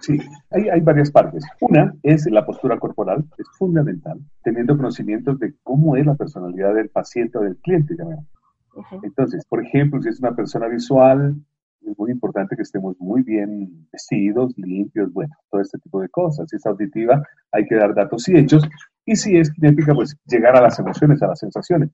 Sí, 0.00 0.18
hay, 0.50 0.68
hay 0.68 0.80
varias 0.80 1.10
partes. 1.10 1.44
Una 1.60 1.94
es 2.02 2.26
la 2.30 2.44
postura 2.44 2.78
corporal, 2.78 3.24
es 3.38 3.46
fundamental, 3.58 4.18
teniendo 4.42 4.76
conocimientos 4.76 5.38
de 5.38 5.54
cómo 5.62 5.96
es 5.96 6.06
la 6.06 6.14
personalidad 6.14 6.74
del 6.74 6.88
paciente 6.90 7.38
o 7.38 7.42
del 7.42 7.56
cliente, 7.58 7.94
Entonces, 9.02 9.44
por 9.46 9.64
ejemplo, 9.64 10.02
si 10.02 10.08
es 10.08 10.20
una 10.20 10.34
persona 10.34 10.68
visual, 10.68 11.36
es 11.86 11.98
muy 11.98 12.10
importante 12.10 12.56
que 12.56 12.62
estemos 12.62 12.96
muy 12.98 13.22
bien 13.22 13.88
vestidos, 13.92 14.52
limpios, 14.56 15.12
bueno, 15.12 15.34
todo 15.50 15.60
este 15.60 15.78
tipo 15.78 16.00
de 16.00 16.08
cosas. 16.10 16.48
Si 16.50 16.56
es 16.56 16.66
auditiva, 16.66 17.22
hay 17.52 17.64
que 17.64 17.76
dar 17.76 17.94
datos 17.94 18.28
y 18.28 18.36
hechos. 18.36 18.68
Y 19.06 19.16
si 19.16 19.36
es 19.36 19.50
kinética, 19.50 19.94
pues 19.94 20.16
llegar 20.26 20.56
a 20.56 20.60
las 20.60 20.78
emociones, 20.78 21.22
a 21.22 21.28
las 21.28 21.38
sensaciones. 21.38 21.90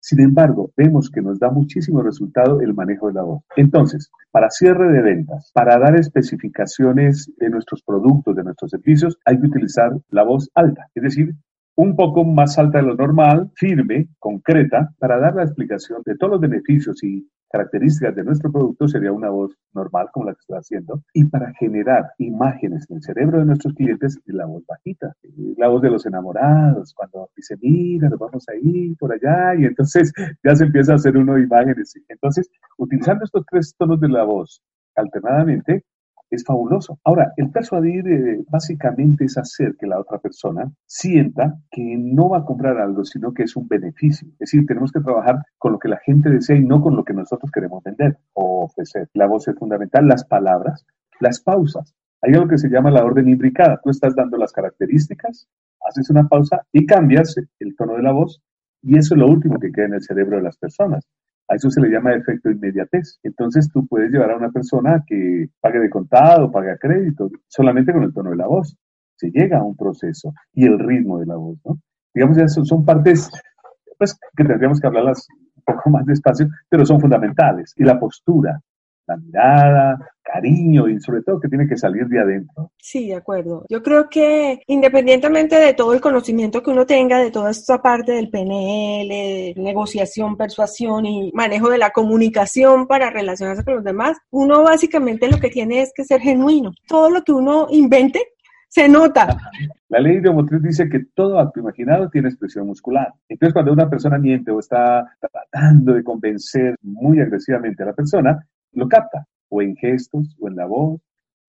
Sin 0.00 0.20
embargo, 0.20 0.72
vemos 0.76 1.10
que 1.10 1.20
nos 1.20 1.38
da 1.38 1.50
muchísimo 1.50 2.02
resultado 2.02 2.60
el 2.60 2.74
manejo 2.74 3.08
de 3.08 3.14
la 3.14 3.22
voz. 3.22 3.42
Entonces, 3.56 4.10
para 4.30 4.50
cierre 4.50 4.90
de 4.92 5.02
ventas, 5.02 5.50
para 5.52 5.78
dar 5.78 5.94
especificaciones 5.96 7.30
de 7.36 7.50
nuestros 7.50 7.82
productos, 7.82 8.34
de 8.34 8.44
nuestros 8.44 8.70
servicios, 8.70 9.18
hay 9.24 9.38
que 9.38 9.46
utilizar 9.46 9.92
la 10.08 10.24
voz 10.24 10.48
alta, 10.54 10.88
es 10.94 11.02
decir, 11.02 11.34
un 11.80 11.96
poco 11.96 12.24
más 12.24 12.58
alta 12.58 12.78
de 12.78 12.84
lo 12.84 12.94
normal, 12.94 13.50
firme, 13.54 14.08
concreta, 14.18 14.92
para 14.98 15.18
dar 15.18 15.34
la 15.34 15.44
explicación 15.44 16.02
de 16.04 16.14
todos 16.14 16.32
los 16.32 16.40
beneficios 16.40 17.02
y 17.02 17.26
características 17.50 18.14
de 18.14 18.22
nuestro 18.22 18.52
producto 18.52 18.86
sería 18.86 19.10
una 19.12 19.30
voz 19.30 19.56
normal 19.72 20.08
como 20.12 20.26
la 20.26 20.34
que 20.34 20.40
estoy 20.40 20.58
haciendo 20.58 21.02
y 21.14 21.24
para 21.24 21.52
generar 21.54 22.12
imágenes 22.18 22.86
en 22.90 22.98
el 22.98 23.02
cerebro 23.02 23.38
de 23.38 23.46
nuestros 23.46 23.72
clientes 23.74 24.20
la 24.26 24.44
voz 24.44 24.62
bajita, 24.68 25.16
la 25.56 25.68
voz 25.68 25.82
de 25.82 25.90
los 25.90 26.04
enamorados 26.04 26.94
cuando 26.94 27.30
dice 27.34 27.56
mira 27.60 28.08
nos 28.08 28.20
vamos 28.20 28.46
a 28.48 28.54
ir 28.54 28.94
por 28.98 29.12
allá 29.12 29.58
y 29.58 29.64
entonces 29.64 30.12
ya 30.44 30.54
se 30.54 30.64
empieza 30.64 30.92
a 30.92 30.96
hacer 30.96 31.16
uno 31.16 31.38
imágenes. 31.38 31.94
Entonces 32.08 32.48
utilizando 32.76 33.24
estos 33.24 33.44
tres 33.50 33.74
tonos 33.76 33.98
de 34.00 34.08
la 34.10 34.22
voz 34.22 34.62
alternadamente 34.94 35.84
es 36.30 36.44
fabuloso. 36.44 36.98
Ahora, 37.04 37.32
el 37.36 37.50
persuadir 37.50 38.06
eh, 38.08 38.44
básicamente 38.48 39.24
es 39.24 39.36
hacer 39.36 39.76
que 39.78 39.86
la 39.86 39.98
otra 39.98 40.18
persona 40.18 40.70
sienta 40.86 41.58
que 41.70 41.96
no 41.98 42.28
va 42.28 42.38
a 42.38 42.44
comprar 42.44 42.78
algo, 42.78 43.04
sino 43.04 43.32
que 43.34 43.44
es 43.44 43.56
un 43.56 43.68
beneficio. 43.68 44.28
Es 44.32 44.38
decir, 44.38 44.66
tenemos 44.66 44.92
que 44.92 45.00
trabajar 45.00 45.42
con 45.58 45.72
lo 45.72 45.78
que 45.78 45.88
la 45.88 45.98
gente 45.98 46.30
desea 46.30 46.56
y 46.56 46.64
no 46.64 46.80
con 46.80 46.96
lo 46.96 47.04
que 47.04 47.14
nosotros 47.14 47.50
queremos 47.50 47.82
vender 47.82 48.18
o 48.34 48.64
ofrecer. 48.64 49.08
La 49.14 49.26
voz 49.26 49.48
es 49.48 49.56
fundamental, 49.56 50.06
las 50.06 50.24
palabras, 50.24 50.86
las 51.18 51.40
pausas. 51.40 51.94
Hay 52.22 52.34
algo 52.34 52.48
que 52.48 52.58
se 52.58 52.68
llama 52.68 52.90
la 52.90 53.04
orden 53.04 53.28
imbricada. 53.28 53.80
Tú 53.82 53.90
estás 53.90 54.14
dando 54.14 54.36
las 54.36 54.52
características, 54.52 55.48
haces 55.88 56.10
una 56.10 56.28
pausa 56.28 56.66
y 56.72 56.86
cambias 56.86 57.34
el 57.58 57.74
tono 57.76 57.94
de 57.94 58.02
la 58.02 58.12
voz 58.12 58.42
y 58.82 58.96
eso 58.96 59.14
es 59.14 59.20
lo 59.20 59.26
último 59.26 59.58
que 59.58 59.72
queda 59.72 59.86
en 59.86 59.94
el 59.94 60.02
cerebro 60.02 60.36
de 60.36 60.42
las 60.42 60.56
personas. 60.56 61.06
A 61.50 61.56
eso 61.56 61.68
se 61.68 61.80
le 61.80 61.88
llama 61.88 62.14
efecto 62.14 62.48
inmediatez. 62.48 63.18
Entonces 63.24 63.68
tú 63.72 63.84
puedes 63.86 64.12
llevar 64.12 64.30
a 64.30 64.36
una 64.36 64.50
persona 64.50 65.02
que 65.04 65.48
pague 65.60 65.80
de 65.80 65.90
contado, 65.90 66.50
pague 66.50 66.70
a 66.70 66.78
crédito, 66.78 67.28
solamente 67.48 67.92
con 67.92 68.04
el 68.04 68.14
tono 68.14 68.30
de 68.30 68.36
la 68.36 68.46
voz. 68.46 68.76
Se 69.16 69.30
llega 69.30 69.58
a 69.58 69.64
un 69.64 69.76
proceso 69.76 70.32
y 70.54 70.64
el 70.64 70.78
ritmo 70.78 71.18
de 71.18 71.26
la 71.26 71.34
voz, 71.34 71.58
¿no? 71.64 71.78
Digamos, 72.14 72.36
ya 72.36 72.46
son, 72.46 72.84
partes 72.84 73.28
pues, 73.98 74.16
que 74.36 74.44
tendríamos 74.44 74.80
que 74.80 74.86
hablarlas 74.86 75.26
un 75.56 75.62
poco 75.64 75.90
más 75.90 76.06
despacio, 76.06 76.48
pero 76.68 76.86
son 76.86 77.00
fundamentales. 77.00 77.74
Y 77.76 77.82
la 77.82 77.98
postura, 77.98 78.60
la 79.08 79.16
mirada, 79.16 79.98
cariño 80.32 80.88
y 80.88 81.00
sobre 81.00 81.22
todo 81.22 81.40
que 81.40 81.48
tiene 81.48 81.68
que 81.68 81.76
salir 81.76 82.06
de 82.06 82.20
adentro. 82.20 82.72
Sí, 82.78 83.08
de 83.08 83.16
acuerdo. 83.16 83.64
Yo 83.68 83.82
creo 83.82 84.08
que 84.08 84.60
independientemente 84.66 85.56
de 85.56 85.74
todo 85.74 85.92
el 85.92 86.00
conocimiento 86.00 86.62
que 86.62 86.70
uno 86.70 86.86
tenga 86.86 87.18
de 87.18 87.30
toda 87.30 87.50
esta 87.50 87.80
parte 87.80 88.12
del 88.12 88.30
PNL, 88.30 89.54
negociación, 89.62 90.36
persuasión 90.36 91.06
y 91.06 91.30
manejo 91.34 91.70
de 91.70 91.78
la 91.78 91.90
comunicación 91.90 92.86
para 92.86 93.10
relacionarse 93.10 93.64
con 93.64 93.76
los 93.76 93.84
demás, 93.84 94.18
uno 94.30 94.62
básicamente 94.62 95.30
lo 95.30 95.38
que 95.38 95.48
tiene 95.48 95.82
es 95.82 95.92
que 95.94 96.04
ser 96.04 96.20
genuino. 96.20 96.72
Todo 96.86 97.10
lo 97.10 97.22
que 97.22 97.32
uno 97.32 97.66
invente 97.70 98.20
se 98.68 98.88
nota. 98.88 99.36
La 99.88 99.98
ley 99.98 100.18
idiomotriz 100.18 100.62
dice 100.62 100.88
que 100.88 101.06
todo 101.14 101.40
acto 101.40 101.58
imaginado 101.58 102.08
tiene 102.08 102.28
expresión 102.28 102.66
muscular. 102.66 103.12
Entonces, 103.28 103.52
cuando 103.52 103.72
una 103.72 103.90
persona 103.90 104.18
miente 104.18 104.52
o 104.52 104.60
está 104.60 105.04
tratando 105.18 105.94
de 105.94 106.04
convencer 106.04 106.76
muy 106.82 107.20
agresivamente 107.20 107.82
a 107.82 107.86
la 107.86 107.92
persona, 107.92 108.46
lo 108.72 108.88
capta, 108.88 109.26
o 109.50 109.60
en 109.60 109.76
gestos, 109.76 110.34
o 110.40 110.48
en 110.48 110.56
la 110.56 110.64
voz, 110.64 111.00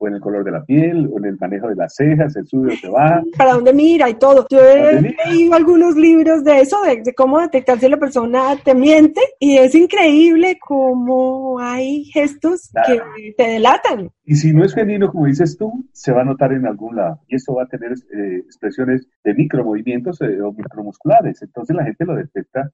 o 0.02 0.08
en 0.08 0.16
el 0.16 0.20
color 0.20 0.44
de 0.44 0.52
la 0.52 0.66
piel, 0.66 1.08
o 1.14 1.20
en 1.20 1.26
el 1.26 1.38
manejo 1.40 1.70
de 1.70 1.76
las 1.76 1.96
cejas, 1.96 2.36
el 2.36 2.48
sube 2.48 2.74
o 2.74 2.76
se 2.76 2.90
va. 2.90 3.22
Para 3.38 3.54
dónde 3.54 3.72
mira 3.72 4.10
y 4.10 4.16
todo. 4.16 4.48
Yo 4.50 4.60
he 4.60 5.00
leído 5.00 5.54
algunos 5.54 5.96
libros 5.96 6.44
de 6.44 6.62
eso, 6.62 6.78
de, 6.82 7.14
cómo 7.14 7.40
detectar 7.40 7.80
si 7.80 7.88
la 7.88 7.98
persona 7.98 8.58
te 8.64 8.74
miente, 8.74 9.22
y 9.40 9.58
es 9.58 9.76
increíble 9.76 10.58
cómo 10.60 11.60
hay 11.60 12.06
gestos 12.06 12.72
que 12.88 13.34
te 13.38 13.44
delatan. 13.44 14.10
Y 14.26 14.36
si 14.36 14.54
no 14.54 14.66
es 14.66 14.74
genuino, 14.74 15.12
como 15.12 15.28
dices 15.28 15.56
tú, 15.56 15.86
se 15.94 16.12
va 16.12 16.22
a 16.22 16.26
notar 16.26 16.52
en 16.52 16.66
algún 16.66 16.96
lado. 16.96 17.20
Y 17.28 17.36
eso 17.36 17.54
va 17.54 17.64
a 17.64 17.68
tener 17.68 17.92
eh, 17.92 18.38
expresiones 18.44 19.08
de 19.24 19.36
micromovimientos 19.36 20.20
eh, 20.22 20.42
o 20.42 20.52
micromusculares. 20.52 21.44
Entonces 21.44 21.76
la 21.76 21.84
gente 21.84 22.06
lo 22.06 22.16
detecta 22.16 22.72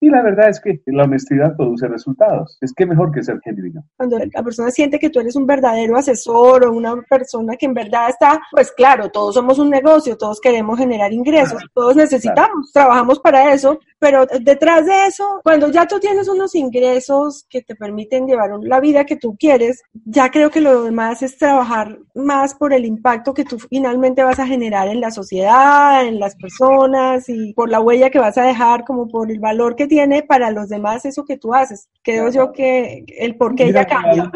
y 0.00 0.08
la 0.08 0.22
verdad 0.22 0.48
es 0.48 0.60
que 0.60 0.80
la 0.86 1.04
honestidad 1.04 1.54
produce 1.56 1.86
resultados. 1.86 2.56
Es 2.60 2.72
que 2.72 2.86
mejor 2.86 3.12
que 3.12 3.22
ser 3.22 3.38
genuino. 3.44 3.84
Cuando 3.96 4.18
la 4.18 4.42
persona 4.42 4.70
siente 4.70 4.98
que 4.98 5.10
tú 5.10 5.20
eres 5.20 5.36
un 5.36 5.46
verdadero 5.46 5.96
asesor 5.96 6.64
o 6.64 6.72
una 6.72 6.96
persona 7.02 7.56
que 7.56 7.66
en 7.66 7.74
verdad 7.74 8.08
está, 8.08 8.40
pues 8.50 8.72
claro, 8.72 9.10
todos 9.10 9.34
somos 9.34 9.58
un 9.58 9.68
negocio, 9.68 10.16
todos 10.16 10.40
queremos 10.40 10.78
generar 10.78 11.12
ingresos, 11.12 11.62
todos 11.74 11.96
necesitamos, 11.96 12.72
trabajamos 12.72 13.20
para 13.20 13.52
eso, 13.52 13.78
pero 14.00 14.26
detrás 14.40 14.86
de 14.86 15.06
eso, 15.06 15.40
cuando 15.44 15.70
ya 15.70 15.86
tú 15.86 16.00
tienes 16.00 16.26
unos 16.26 16.54
ingresos 16.54 17.46
que 17.48 17.60
te 17.60 17.76
permiten 17.76 18.26
llevar 18.26 18.50
la 18.62 18.80
vida 18.80 19.04
que 19.04 19.16
tú 19.16 19.36
quieres, 19.38 19.82
ya 19.92 20.30
creo 20.30 20.50
que 20.50 20.62
lo 20.62 20.84
demás 20.84 21.22
es 21.22 21.36
trabajar 21.36 21.98
más 22.14 22.54
por 22.54 22.72
el 22.72 22.86
impacto 22.86 23.34
que 23.34 23.44
tú 23.44 23.58
finalmente 23.58 24.24
vas 24.24 24.38
a 24.38 24.46
generar 24.46 24.88
en 24.88 25.00
la 25.00 25.10
sociedad, 25.10 26.06
en 26.06 26.18
las 26.18 26.34
personas 26.36 27.28
y 27.28 27.52
por 27.52 27.68
la 27.68 27.80
huella 27.80 28.08
que 28.08 28.18
vas 28.18 28.38
a 28.38 28.44
dejar, 28.44 28.84
como 28.84 29.06
por 29.06 29.30
el 29.30 29.38
valor 29.38 29.76
que 29.76 29.86
tiene 29.86 30.22
para 30.22 30.50
los 30.50 30.70
demás 30.70 31.04
eso 31.04 31.24
que 31.26 31.36
tú 31.36 31.52
haces. 31.52 31.88
Creo 32.02 32.30
yo 32.30 32.52
que 32.52 33.04
el 33.18 33.36
por 33.36 33.54
qué 33.54 33.64
ella 33.64 33.86
cambia. 33.86 34.30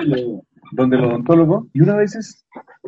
Donde 0.72 0.96
el 0.96 1.04
odontólogo, 1.04 1.68
y 1.72 1.80
una 1.80 1.94
vez 1.94 2.44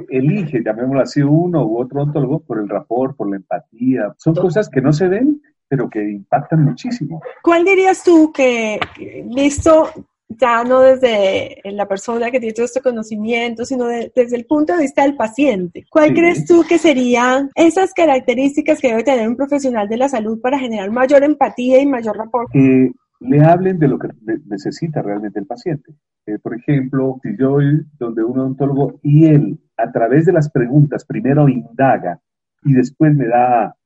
elige, 0.08 0.62
llamémoslo 0.64 1.00
así, 1.00 1.22
uno 1.22 1.64
u 1.64 1.78
otro 1.78 2.02
odontólogo 2.02 2.40
por 2.40 2.58
el 2.58 2.68
rapport, 2.68 3.16
por 3.16 3.30
la 3.30 3.36
empatía. 3.36 4.12
Son 4.18 4.34
cosas 4.34 4.68
que 4.68 4.80
no 4.80 4.92
se 4.92 5.08
ven, 5.08 5.40
pero 5.68 5.88
que 5.88 6.02
impactan 6.02 6.64
muchísimo. 6.64 7.20
¿Cuál 7.42 7.64
dirías 7.64 8.02
tú 8.02 8.32
que, 8.32 8.78
visto 9.24 9.90
ya 10.28 10.64
no 10.64 10.80
desde 10.80 11.60
la 11.64 11.86
persona 11.86 12.30
que 12.30 12.40
tiene 12.40 12.54
todo 12.54 12.66
este 12.66 12.80
conocimiento, 12.80 13.64
sino 13.64 13.86
desde 13.86 14.36
el 14.36 14.44
punto 14.44 14.74
de 14.74 14.82
vista 14.82 15.02
del 15.02 15.16
paciente. 15.16 15.86
¿Cuál 15.90 16.14
crees 16.14 16.46
tú 16.46 16.64
que 16.68 16.78
serían 16.78 17.50
esas 17.54 17.92
características 17.94 18.80
que 18.80 18.88
debe 18.88 19.04
tener 19.04 19.28
un 19.28 19.36
profesional 19.36 19.88
de 19.88 19.96
la 19.96 20.08
salud 20.08 20.40
para 20.40 20.58
generar 20.58 20.90
mayor 20.90 21.22
empatía 21.22 21.80
y 21.80 21.86
mayor 21.86 22.16
rapport? 22.16 22.50
Que 22.50 22.90
le 23.20 23.44
hablen 23.44 23.78
de 23.78 23.88
lo 23.88 23.98
que 23.98 24.08
necesita 24.46 25.00
realmente 25.00 25.38
el 25.38 25.46
paciente. 25.46 25.94
Eh, 26.26 26.38
por 26.40 26.54
ejemplo, 26.54 27.18
si 27.22 27.36
yo 27.38 27.52
voy 27.52 27.86
donde 27.98 28.24
un 28.24 28.38
odontólogo 28.38 28.98
y 29.02 29.26
él, 29.26 29.58
a 29.76 29.90
través 29.92 30.26
de 30.26 30.32
las 30.32 30.50
preguntas, 30.50 31.04
primero 31.04 31.48
indaga 31.48 32.20
y 32.64 32.72
después 32.72 33.14
me 33.14 33.28
da 33.28 33.76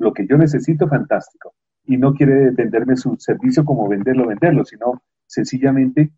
lo 0.00 0.12
que 0.12 0.26
yo 0.26 0.36
necesito, 0.36 0.88
fantástico. 0.88 1.54
Y 1.84 1.96
no 1.96 2.14
quiere 2.14 2.50
venderme 2.50 2.96
su 2.96 3.16
servicio 3.18 3.64
como 3.64 3.88
venderlo, 3.88 4.26
venderlo, 4.26 4.64
sino 4.64 5.02
sencillamente 5.26 6.10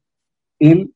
él 0.59 0.95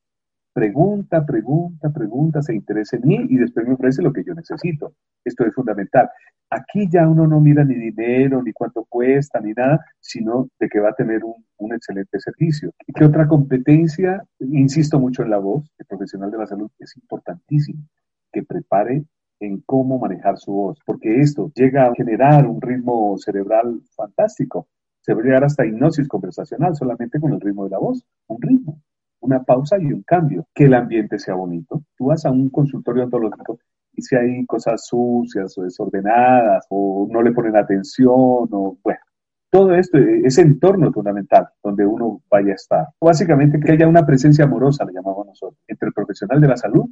pregunta, 0.52 1.26
pregunta, 1.26 1.92
pregunta, 1.92 2.40
se 2.40 2.54
interesa 2.54 2.96
en 2.96 3.06
mí 3.06 3.26
y 3.28 3.36
después 3.36 3.66
me 3.66 3.74
ofrece 3.74 4.02
lo 4.02 4.12
que 4.12 4.24
yo 4.24 4.34
necesito. 4.34 4.94
Esto 5.22 5.44
es 5.44 5.54
fundamental. 5.54 6.08
Aquí 6.48 6.88
ya 6.88 7.08
uno 7.08 7.26
no 7.26 7.40
mira 7.40 7.64
ni 7.64 7.74
dinero, 7.74 8.42
ni 8.42 8.52
cuánto 8.52 8.86
cuesta, 8.88 9.40
ni 9.40 9.52
nada, 9.52 9.84
sino 10.00 10.48
de 10.58 10.68
que 10.68 10.80
va 10.80 10.90
a 10.90 10.94
tener 10.94 11.24
un, 11.24 11.44
un 11.58 11.74
excelente 11.74 12.20
servicio. 12.20 12.72
¿Y 12.86 12.92
qué 12.92 13.04
otra 13.04 13.26
competencia? 13.26 14.24
Insisto 14.38 14.98
mucho 14.98 15.22
en 15.22 15.30
la 15.30 15.38
voz. 15.38 15.68
El 15.76 15.86
profesional 15.86 16.30
de 16.30 16.38
la 16.38 16.46
salud 16.46 16.70
es 16.78 16.96
importantísimo 16.96 17.82
que 18.32 18.44
prepare 18.44 19.04
en 19.40 19.60
cómo 19.66 19.98
manejar 19.98 20.38
su 20.38 20.52
voz, 20.52 20.78
porque 20.84 21.20
esto 21.20 21.50
llega 21.54 21.86
a 21.86 21.94
generar 21.94 22.46
un 22.46 22.60
ritmo 22.60 23.16
cerebral 23.18 23.80
fantástico. 23.94 24.68
Se 25.00 25.12
a 25.12 25.16
llegar 25.16 25.44
hasta 25.44 25.64
hipnosis 25.64 26.08
conversacional 26.08 26.74
solamente 26.74 27.20
con 27.20 27.32
el 27.32 27.40
ritmo 27.40 27.64
de 27.64 27.70
la 27.70 27.78
voz, 27.78 28.04
un 28.26 28.42
ritmo, 28.42 28.80
una 29.20 29.42
pausa 29.44 29.76
y 29.78 29.92
un 29.92 30.02
cambio. 30.02 30.46
Que 30.54 30.64
el 30.64 30.74
ambiente 30.74 31.18
sea 31.18 31.34
bonito. 31.34 31.82
Tú 31.96 32.06
vas 32.06 32.24
a 32.26 32.30
un 32.30 32.48
consultorio 32.50 33.04
ontológico 33.04 33.58
y 33.92 34.02
si 34.02 34.14
hay 34.16 34.44
cosas 34.46 34.86
sucias 34.86 35.56
o 35.58 35.62
desordenadas 35.62 36.66
o 36.68 37.08
no 37.10 37.22
le 37.22 37.32
ponen 37.32 37.56
atención 37.56 38.14
o 38.14 38.78
bueno, 38.82 39.00
todo 39.50 39.74
esto, 39.74 39.96
ese 39.98 40.42
entorno 40.42 40.92
fundamental 40.92 41.48
donde 41.62 41.86
uno 41.86 42.20
vaya 42.28 42.52
a 42.52 42.56
estar. 42.56 42.86
Básicamente 43.00 43.58
que 43.58 43.72
haya 43.72 43.88
una 43.88 44.04
presencia 44.04 44.44
amorosa, 44.44 44.84
le 44.84 44.92
llamamos 44.92 45.26
nosotros, 45.26 45.58
entre 45.66 45.88
el 45.88 45.94
profesional 45.94 46.40
de 46.40 46.48
la 46.48 46.56
salud 46.56 46.84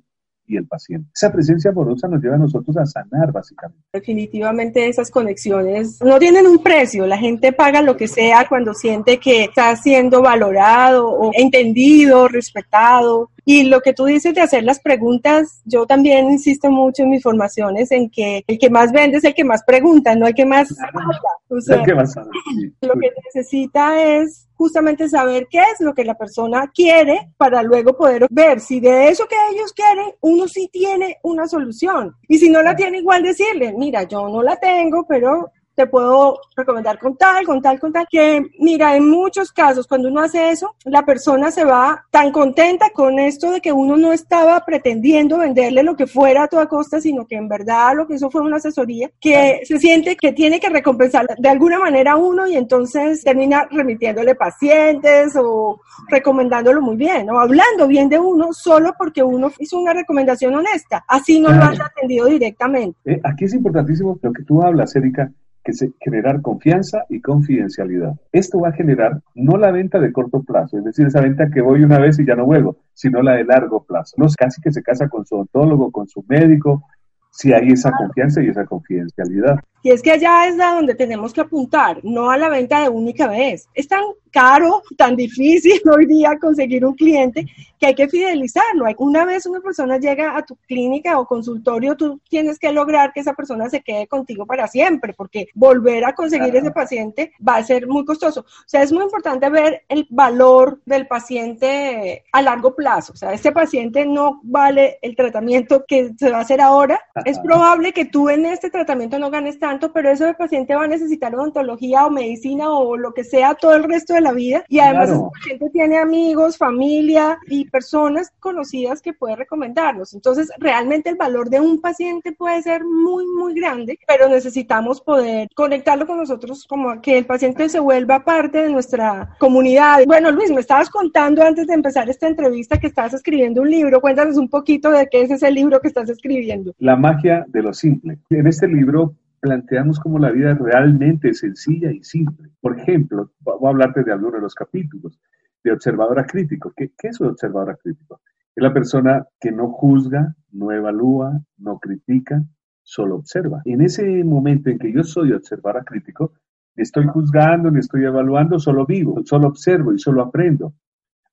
y 0.47 0.57
el 0.57 0.67
paciente. 0.67 1.09
Esa 1.15 1.33
presencia 1.33 1.71
amorosa 1.71 2.09
nos 2.09 2.23
lleva 2.23 2.37
a 2.37 2.39
nosotros 2.39 2.77
a 2.77 2.87
sanar, 2.87 3.33
básicamente. 3.33 3.83
Definitivamente 3.93 4.89
esas 4.89 5.11
conexiones 5.11 6.01
no 6.03 6.19
tienen 6.19 6.47
un 6.47 6.63
precio. 6.63 7.07
La 7.07 7.19
gente 7.19 7.53
paga 7.53 7.83
lo 7.83 7.97
que 7.97 8.09
sea 8.09 8.47
cuando 8.49 8.75
siente 8.75 9.19
que 9.19 9.45
está 9.45 9.75
siendo 9.77 10.23
valorado 10.23 11.09
o 11.09 11.31
entendido, 11.35 12.29
respetado. 12.29 13.31
Y 13.47 13.65
lo 13.65 13.81
que 13.83 13.93
tú 13.93 14.07
dices 14.07 14.35
de 14.35 14.41
hacer 14.41 14.65
las 14.65 14.81
preguntas, 14.81 15.61
yo 15.65 15.87
también 15.87 16.31
insisto 16.31 16.71
mucho 16.71 17.03
en 17.03 17.11
mis 17.11 17.23
formaciones 17.23 17.93
en 17.93 18.09
que 18.09 18.43
el 18.47 18.59
que 18.59 18.71
más 18.71 18.91
vende 18.91 19.19
es 19.19 19.25
el 19.25 19.35
que 19.35 19.45
más 19.45 19.63
pregunta, 19.65 20.15
no 20.15 20.27
el 20.27 20.35
que 20.35 20.47
más 20.47 20.75
habla. 20.81 21.19
el 21.51 21.83
que 21.85 21.95
más 21.95 22.17
habla. 22.17 22.33
Lo 22.81 22.95
que 22.95 23.11
necesita 23.27 24.03
es 24.03 24.49
justamente 24.55 25.09
saber 25.09 25.47
qué 25.51 25.61
es 25.61 25.81
lo 25.81 25.95
que 25.95 26.05
la 26.05 26.15
persona 26.15 26.71
quiere 26.75 27.33
para 27.37 27.63
luego 27.63 27.97
poder 27.97 28.27
ver 28.31 28.61
si 28.61 28.81
de 28.81 29.09
eso 29.09 29.27
que 29.27 29.37
ellos 29.53 29.73
quieren 29.73 30.13
uno 30.35 30.49
sí 30.49 30.69
tiene 30.71 31.19
una 31.23 31.47
solución. 31.47 32.15
Y 32.29 32.39
si 32.39 32.51
no 32.51 32.63
la 32.63 32.75
tiene, 32.77 32.99
igual 32.99 33.23
decirle, 33.23 33.73
mira, 33.77 34.03
yo 34.05 34.29
no 34.29 34.43
la 34.43 34.57
tengo, 34.57 35.07
pero 35.09 35.51
te 35.75 35.87
puedo 35.87 36.39
recomendar 36.57 36.99
con 36.99 37.17
tal, 37.17 37.45
con 37.45 37.61
tal, 37.61 37.81
con 37.81 37.93
tal, 37.93 38.07
que 38.11 38.43
mira, 38.59 38.97
en 38.97 39.09
muchos 39.09 39.53
casos 39.53 39.87
cuando 39.87 40.09
uno 40.09 40.21
hace 40.21 40.51
eso, 40.51 40.75
la 40.85 41.05
persona 41.05 41.51
se 41.51 41.65
va 41.65 42.05
tan 42.11 42.33
contenta 42.33 42.91
con 42.91 43.19
esto 43.19 43.51
de 43.51 43.61
que 43.61 43.73
uno 43.73 43.97
no 43.97 44.13
estaba 44.13 44.65
pretendiendo 44.65 45.39
venderle 45.39 45.83
lo 45.83 45.97
que 45.97 46.07
fuera 46.07 46.45
a 46.45 46.49
toda 46.49 46.67
costa, 46.67 47.01
sino 47.01 47.27
que 47.27 47.37
en 47.37 47.49
verdad 47.49 47.95
lo 47.95 48.07
que 48.07 48.15
hizo 48.15 48.31
fue 48.31 48.43
una 48.43 48.57
asesoría, 48.57 49.11
que 49.21 49.61
se 49.65 49.79
siente 49.79 50.17
que 50.17 50.33
tiene 50.33 50.61
que 50.61 50.69
recompensar 50.69 51.27
de 51.37 51.49
alguna 51.49 51.79
manera 51.79 52.13
a 52.13 52.17
uno 52.17 52.47
y 52.47 52.57
entonces 52.57 53.23
termina 53.23 53.67
remitiéndole 53.71 54.35
pacientes 54.35 55.35
o 55.37 55.81
recomendándolo 56.09 56.81
muy 56.81 56.97
bien, 56.97 57.29
o 57.31 57.39
hablando 57.39 57.87
bien 57.87 58.09
de 58.09 58.19
uno 58.19 58.53
solo 58.53 58.95
porque 58.97 59.23
uno 59.23 59.51
hizo 59.59 59.79
una 59.79 59.93
recomendación 59.93 60.55
honesta, 60.55 61.05
así 61.09 61.41
no 61.41 61.51
lo 61.53 61.63
haya 61.63 61.87
atendido 61.87 62.27
directamente. 62.27 62.99
Eh, 63.05 63.21
aquí 63.25 63.45
es 63.45 63.55
importantísimo 63.55 64.19
lo 64.23 64.33
que 64.33 64.43
tú 64.43 64.63
hablas, 64.63 64.95
Erika, 64.97 65.31
que 65.65 65.73
se, 65.73 65.93
generar 66.01 66.43
confianza 66.43 67.05
y 67.09 67.21
confidencialidad. 67.21 68.13
Esto 68.33 68.61
va 68.61 68.69
a 68.69 68.73
generar 68.73 69.21
no 69.35 69.57
la 69.57 69.73
venta 69.73 69.99
de 69.99 70.13
corto 70.13 70.43
plazo, 70.43 70.79
es 70.79 70.85
decir, 70.85 71.07
esa 71.07 71.21
venta 71.21 71.51
que 71.51 71.63
voy 71.63 71.83
una 71.83 71.99
vez 71.99 72.19
y 72.19 72.27
ya 72.27 72.37
no 72.37 72.45
vuelvo, 72.45 72.77
sino 72.93 73.23
la 73.23 73.35
de 73.35 73.45
largo 73.45 73.85
plazo. 73.85 74.15
No 74.19 74.27
es 74.27 74.37
casi 74.37 74.61
que 74.61 74.71
se 74.71 74.83
casa 74.83 75.09
con 75.09 75.25
su 75.25 75.35
odontólogo, 75.35 75.91
con 75.91 76.07
su 76.07 76.25
médico, 76.29 76.85
si 77.31 77.53
hay 77.53 77.69
esa 77.69 77.91
confianza 77.91 78.43
y 78.43 78.49
esa 78.49 78.65
confidencialidad. 78.65 79.59
Y 79.85 79.91
es 79.91 80.01
que 80.01 80.13
allá 80.13 80.49
es 80.49 80.59
a 80.59 80.77
donde 80.77 80.95
tenemos 80.95 81.35
que 81.35 81.43
apuntar, 81.43 82.01
no 82.03 82.31
a 82.31 82.39
la 82.39 82.49
venta 82.49 82.81
de 82.81 82.89
única 82.89 83.29
vez. 83.29 83.69
Es 83.75 83.87
tan 83.87 84.03
caro, 84.35 84.83
tan 84.97 85.15
difícil 85.15 85.81
hoy 85.95 86.07
día 86.07 86.37
conseguir 86.41 86.85
un 86.85 86.95
cliente 86.95 87.47
que 87.79 87.87
hay 87.87 87.95
que 87.95 88.09
fidelizarlo. 88.09 88.87
Una 88.99 89.25
vez 89.25 89.47
una 89.47 89.61
persona 89.61 89.99
llega 89.99 90.37
a 90.37 90.43
tu 90.43 90.57
clínica 90.67 91.19
o 91.19 91.27
consultorio, 91.27 91.97
tú 91.97 92.21
tienes 92.29 92.59
que 92.59 92.73
lograr 92.73 93.13
que 93.13 93.21
esa 93.21 93.35
persona 93.35 93.71
se 93.71 93.83
quede 93.83 94.07
contigo 94.09 94.45
para 94.45 94.67
siempre, 94.67 95.13
porque 95.13 95.49
volver 95.55 96.05
a 96.05 96.15
conseguir 96.15 96.57
ese 96.57 96.73
paciente 96.73 97.33
va 97.47 97.57
a 97.57 97.65
ser 97.65 97.87
muy 97.87 98.05
costoso. 98.05 98.41
O 98.41 98.67
sea, 98.67 98.83
es 98.83 98.91
muy 98.91 99.05
importante 99.05 99.49
ver 99.51 99.83
el 99.89 100.07
valor 100.11 100.81
del 100.85 101.07
paciente 101.07 102.25
a 102.33 102.43
largo 102.43 102.75
plazo. 102.75 103.13
O 103.13 103.17
sea, 103.17 103.33
este 103.33 103.53
paciente 103.53 104.05
no 104.05 104.41
vale 104.43 104.99
el 105.03 105.15
tratamiento 105.15 105.85
que 105.87 106.13
se 106.19 106.31
va 106.31 106.39
a 106.39 106.43
hacer 106.43 106.61
ahora. 106.61 107.01
Es 107.25 107.39
probable 107.39 107.93
que 107.93 108.07
tú 108.07 108.29
en 108.29 108.47
este 108.47 108.71
tratamiento 108.71 109.19
no 109.19 109.31
ganes 109.31 109.59
tanto, 109.59 109.74
pero 109.93 110.11
ese 110.11 110.35
paciente 110.35 110.75
va 110.75 110.85
a 110.85 110.89
necesitar 110.89 111.35
odontología 111.35 112.07
o 112.07 112.11
medicina 112.11 112.71
o 112.71 112.97
lo 112.97 113.13
que 113.13 113.25
sea 113.25 113.55
todo 113.55 113.75
el 113.75 113.85
resto 113.85 114.15
de 114.15 114.21
la 114.21 114.33
vida. 114.33 114.65
Y 114.69 114.79
además 114.79 115.11
ese 115.11 115.23
paciente 115.33 115.71
tiene 115.71 115.99
amigos, 115.99 116.57
familia 116.57 117.39
y 117.47 117.69
personas 117.69 118.33
conocidas 118.41 119.03
que 119.03 119.13
puede 119.13 119.37
recomendarnos. 119.37 120.15
Entonces, 120.15 120.51
realmente 120.59 121.11
el 121.11 121.17
valor 121.17 121.51
de 121.51 121.61
un 121.61 121.81
paciente 121.81 122.33
puede 122.33 122.63
ser 122.63 122.85
muy, 122.85 123.27
muy 123.27 123.55
grande, 123.55 123.99
pero 124.07 124.29
necesitamos 124.29 125.01
poder 125.01 125.49
conectarlo 125.55 126.07
con 126.07 126.19
nosotros 126.19 126.67
como 126.67 127.01
que 127.01 127.19
el 127.19 127.27
paciente 127.27 127.69
se 127.69 127.81
vuelva 127.81 128.25
parte 128.25 128.59
de 128.59 128.71
nuestra 128.71 129.35
comunidad. 129.39 130.05
Bueno, 130.07 130.31
Luis, 130.31 130.51
me 130.51 130.61
estabas 130.61 130.91
contando 130.91 131.43
antes 131.43 131.67
de 131.67 131.75
empezar 131.75 132.09
esta 132.09 132.29
entrevista 132.29 132.79
que 132.79 132.87
estás 132.87 133.15
escribiendo 133.15 133.63
un 133.63 133.71
libro. 133.71 134.01
Cuéntanos 134.01 134.37
un 134.37 134.49
poquito 134.49 134.91
de 134.91 135.09
qué 135.09 135.23
es 135.23 135.31
ese 135.31 135.51
libro 135.51 135.81
que 135.81 135.89
estás 135.89 136.09
escribiendo. 136.09 136.73
La 136.79 136.97
magia 136.97 137.45
de 137.49 137.63
lo 137.63 137.73
simple. 137.73 138.19
En 138.31 138.47
este 138.47 138.69
libro 138.69 139.15
planteamos 139.45 140.01
como 140.01 140.19
la 140.19 140.31
vida 140.31 140.55
realmente 140.55 141.35
sencilla 141.35 141.93
y 141.93 142.03
simple. 142.03 142.49
Por 142.63 142.79
ejemplo, 142.79 143.31
voy 143.41 143.67
a 143.67 143.69
hablarte 143.69 144.03
de 144.03 144.11
algunos 144.11 144.37
de 144.37 144.41
los 144.41 144.55
capítulos 144.55 145.21
de 145.63 145.71
observadora 145.71 146.25
crítico. 146.25 146.73
¿Qué, 146.75 146.93
¿Qué, 146.97 147.09
es 147.09 147.21
un 147.21 147.29
observadora 147.29 147.77
crítico? 147.77 148.23
Es 148.57 148.63
la 148.63 148.73
persona 148.73 149.27
que 149.39 149.53
no 149.53 149.69
juzga, 149.69 150.35
no 150.51 150.73
evalúa, 150.73 151.39
no 151.59 151.79
critica, 151.79 152.43
solo 152.83 153.17
observa. 153.17 153.61
En 153.67 153.83
ese 153.83 154.25
momento 154.25 154.71
en 154.71 154.79
que 154.79 154.91
yo 154.91 155.05
soy 155.05 155.33
observadora 155.33 155.85
crítico, 155.85 156.33
ni 156.75 156.83
estoy 156.83 157.07
juzgando, 157.07 157.71
ni 157.71 157.81
estoy 157.81 158.03
evaluando, 158.05 158.59
solo 158.59 158.87
vivo, 158.87 159.21
solo 159.27 159.49
observo 159.49 159.93
y 159.93 159.99
solo 159.99 160.23
aprendo. 160.23 160.73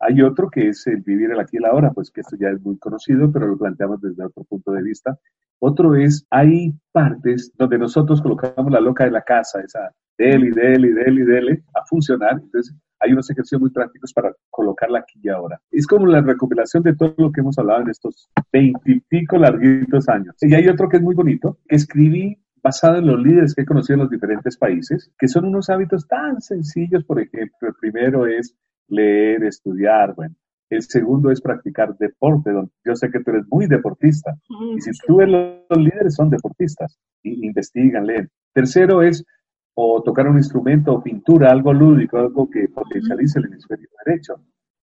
Hay 0.01 0.21
otro 0.21 0.49
que 0.49 0.69
es 0.69 0.85
el 0.87 1.01
vivir 1.01 1.31
el 1.31 1.39
aquí 1.39 1.57
y 1.57 1.57
el 1.57 1.65
ahora, 1.65 1.91
pues 1.91 2.11
que 2.11 2.21
esto 2.21 2.35
ya 2.39 2.49
es 2.49 2.61
muy 2.61 2.77
conocido, 2.77 3.31
pero 3.31 3.47
lo 3.47 3.57
planteamos 3.57 4.01
desde 4.01 4.25
otro 4.25 4.43
punto 4.43 4.71
de 4.71 4.81
vista. 4.81 5.17
Otro 5.59 5.95
es, 5.95 6.25
hay 6.31 6.73
partes 6.91 7.51
donde 7.55 7.77
nosotros 7.77 8.21
colocamos 8.21 8.71
la 8.71 8.79
loca 8.79 9.05
de 9.05 9.11
la 9.11 9.21
casa, 9.21 9.61
esa 9.61 9.91
dele, 10.17 10.51
dele, 10.51 10.91
dele, 10.91 11.23
dele, 11.23 11.63
a 11.75 11.85
funcionar. 11.85 12.33
Entonces, 12.33 12.75
hay 12.99 13.13
unos 13.13 13.29
ejercicios 13.29 13.61
muy 13.61 13.69
prácticos 13.69 14.11
para 14.11 14.33
colocarla 14.49 14.99
aquí 14.99 15.19
y 15.21 15.29
ahora. 15.29 15.59
Es 15.71 15.85
como 15.85 16.07
la 16.07 16.21
recopilación 16.21 16.83
de 16.83 16.95
todo 16.95 17.13
lo 17.17 17.31
que 17.31 17.41
hemos 17.41 17.57
hablado 17.59 17.81
en 17.81 17.89
estos 17.89 18.29
veintipico 18.51 19.37
larguitos 19.37 20.09
años. 20.09 20.35
Y 20.41 20.53
hay 20.53 20.67
otro 20.67 20.89
que 20.89 20.97
es 20.97 21.03
muy 21.03 21.15
bonito, 21.15 21.59
que 21.67 21.75
escribí 21.75 22.37
basado 22.63 22.97
en 22.97 23.07
los 23.07 23.19
líderes 23.19 23.55
que 23.55 23.63
he 23.63 23.65
conocido 23.65 23.95
en 23.95 24.01
los 24.01 24.09
diferentes 24.09 24.57
países, 24.57 25.11
que 25.17 25.27
son 25.27 25.45
unos 25.45 25.69
hábitos 25.69 26.07
tan 26.07 26.41
sencillos, 26.41 27.03
por 27.03 27.19
ejemplo, 27.19 27.69
el 27.69 27.75
primero 27.79 28.27
es 28.27 28.55
leer, 28.91 29.43
estudiar, 29.43 30.13
bueno. 30.15 30.35
El 30.69 30.83
segundo 30.83 31.31
es 31.31 31.41
practicar 31.41 31.97
deporte, 31.97 32.51
donde 32.51 32.71
yo 32.85 32.95
sé 32.95 33.11
que 33.11 33.19
tú 33.19 33.31
eres 33.31 33.43
muy 33.49 33.67
deportista. 33.67 34.37
Y 34.73 34.79
si 34.79 34.91
tú 35.05 35.17
ves 35.17 35.27
los 35.27 35.77
líderes 35.77 36.15
son 36.15 36.29
deportistas, 36.29 36.97
y 37.23 37.45
investigan, 37.45 38.05
leen. 38.05 38.29
Tercero 38.53 39.01
es 39.01 39.25
o 39.73 40.01
tocar 40.01 40.27
un 40.27 40.37
instrumento 40.37 40.93
o 40.93 41.03
pintura, 41.03 41.51
algo 41.51 41.73
lúdico, 41.73 42.17
algo 42.17 42.49
que 42.49 42.67
potencialice 42.69 43.39
el 43.39 43.45
hemisferio 43.45 43.87
derecho. 44.05 44.35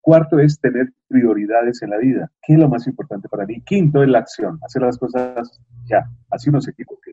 Cuarto 0.02 0.40
es 0.40 0.60
tener 0.60 0.94
prioridades 1.08 1.82
en 1.82 1.90
la 1.90 1.98
vida. 1.98 2.32
¿Qué 2.42 2.54
es 2.54 2.60
lo 2.60 2.70
más 2.70 2.88
importante 2.88 3.28
para 3.28 3.46
mí? 3.46 3.62
Quinto 3.62 4.02
es 4.02 4.10
la 4.10 4.20
acción, 4.20 4.58
hacer 4.64 4.82
las 4.82 4.98
cosas 4.98 5.60
ya, 5.86 6.10
así 6.30 6.50
no 6.50 6.62
se 6.62 6.72
equivoque. 6.72 7.12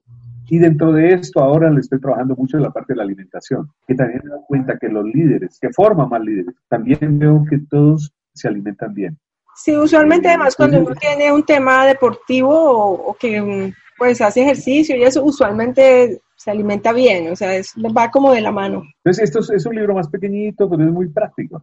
Y 0.48 0.58
dentro 0.58 0.92
de 0.92 1.14
esto 1.14 1.40
ahora 1.40 1.70
le 1.70 1.80
estoy 1.80 2.00
trabajando 2.00 2.34
mucho 2.36 2.56
en 2.56 2.64
la 2.64 2.70
parte 2.70 2.92
de 2.92 2.98
la 2.98 3.04
alimentación, 3.04 3.70
que 3.86 3.94
también 3.94 4.20
me 4.24 4.30
doy 4.30 4.40
cuenta 4.46 4.78
que 4.78 4.88
los 4.88 5.04
líderes, 5.04 5.58
que 5.60 5.72
forman 5.72 6.08
más 6.08 6.20
líderes, 6.20 6.54
también 6.68 7.18
veo 7.18 7.44
que 7.48 7.58
todos 7.70 8.12
se 8.32 8.48
alimentan 8.48 8.92
bien. 8.92 9.18
Sí, 9.56 9.76
usualmente 9.76 10.28
además 10.28 10.56
cuando 10.56 10.80
uno 10.80 10.94
tiene 10.96 11.32
un 11.32 11.44
tema 11.44 11.86
deportivo 11.86 12.50
o, 12.50 13.10
o 13.10 13.14
que 13.14 13.40
mm, 13.40 13.72
pues 13.96 14.20
hace 14.20 14.42
ejercicio 14.42 14.96
y 14.96 15.04
eso, 15.04 15.24
usualmente 15.24 16.20
se 16.36 16.50
alimenta 16.50 16.92
bien, 16.92 17.32
o 17.32 17.36
sea, 17.36 17.56
es, 17.56 17.72
va 17.96 18.10
como 18.10 18.32
de 18.32 18.42
la 18.42 18.52
mano. 18.52 18.82
Entonces, 18.98 19.24
esto 19.24 19.54
es, 19.54 19.64
un 19.64 19.76
libro 19.76 19.94
más 19.94 20.08
pequeñito, 20.08 20.68
pero 20.68 20.84
es 20.84 20.92
muy 20.92 21.08
práctico. 21.08 21.62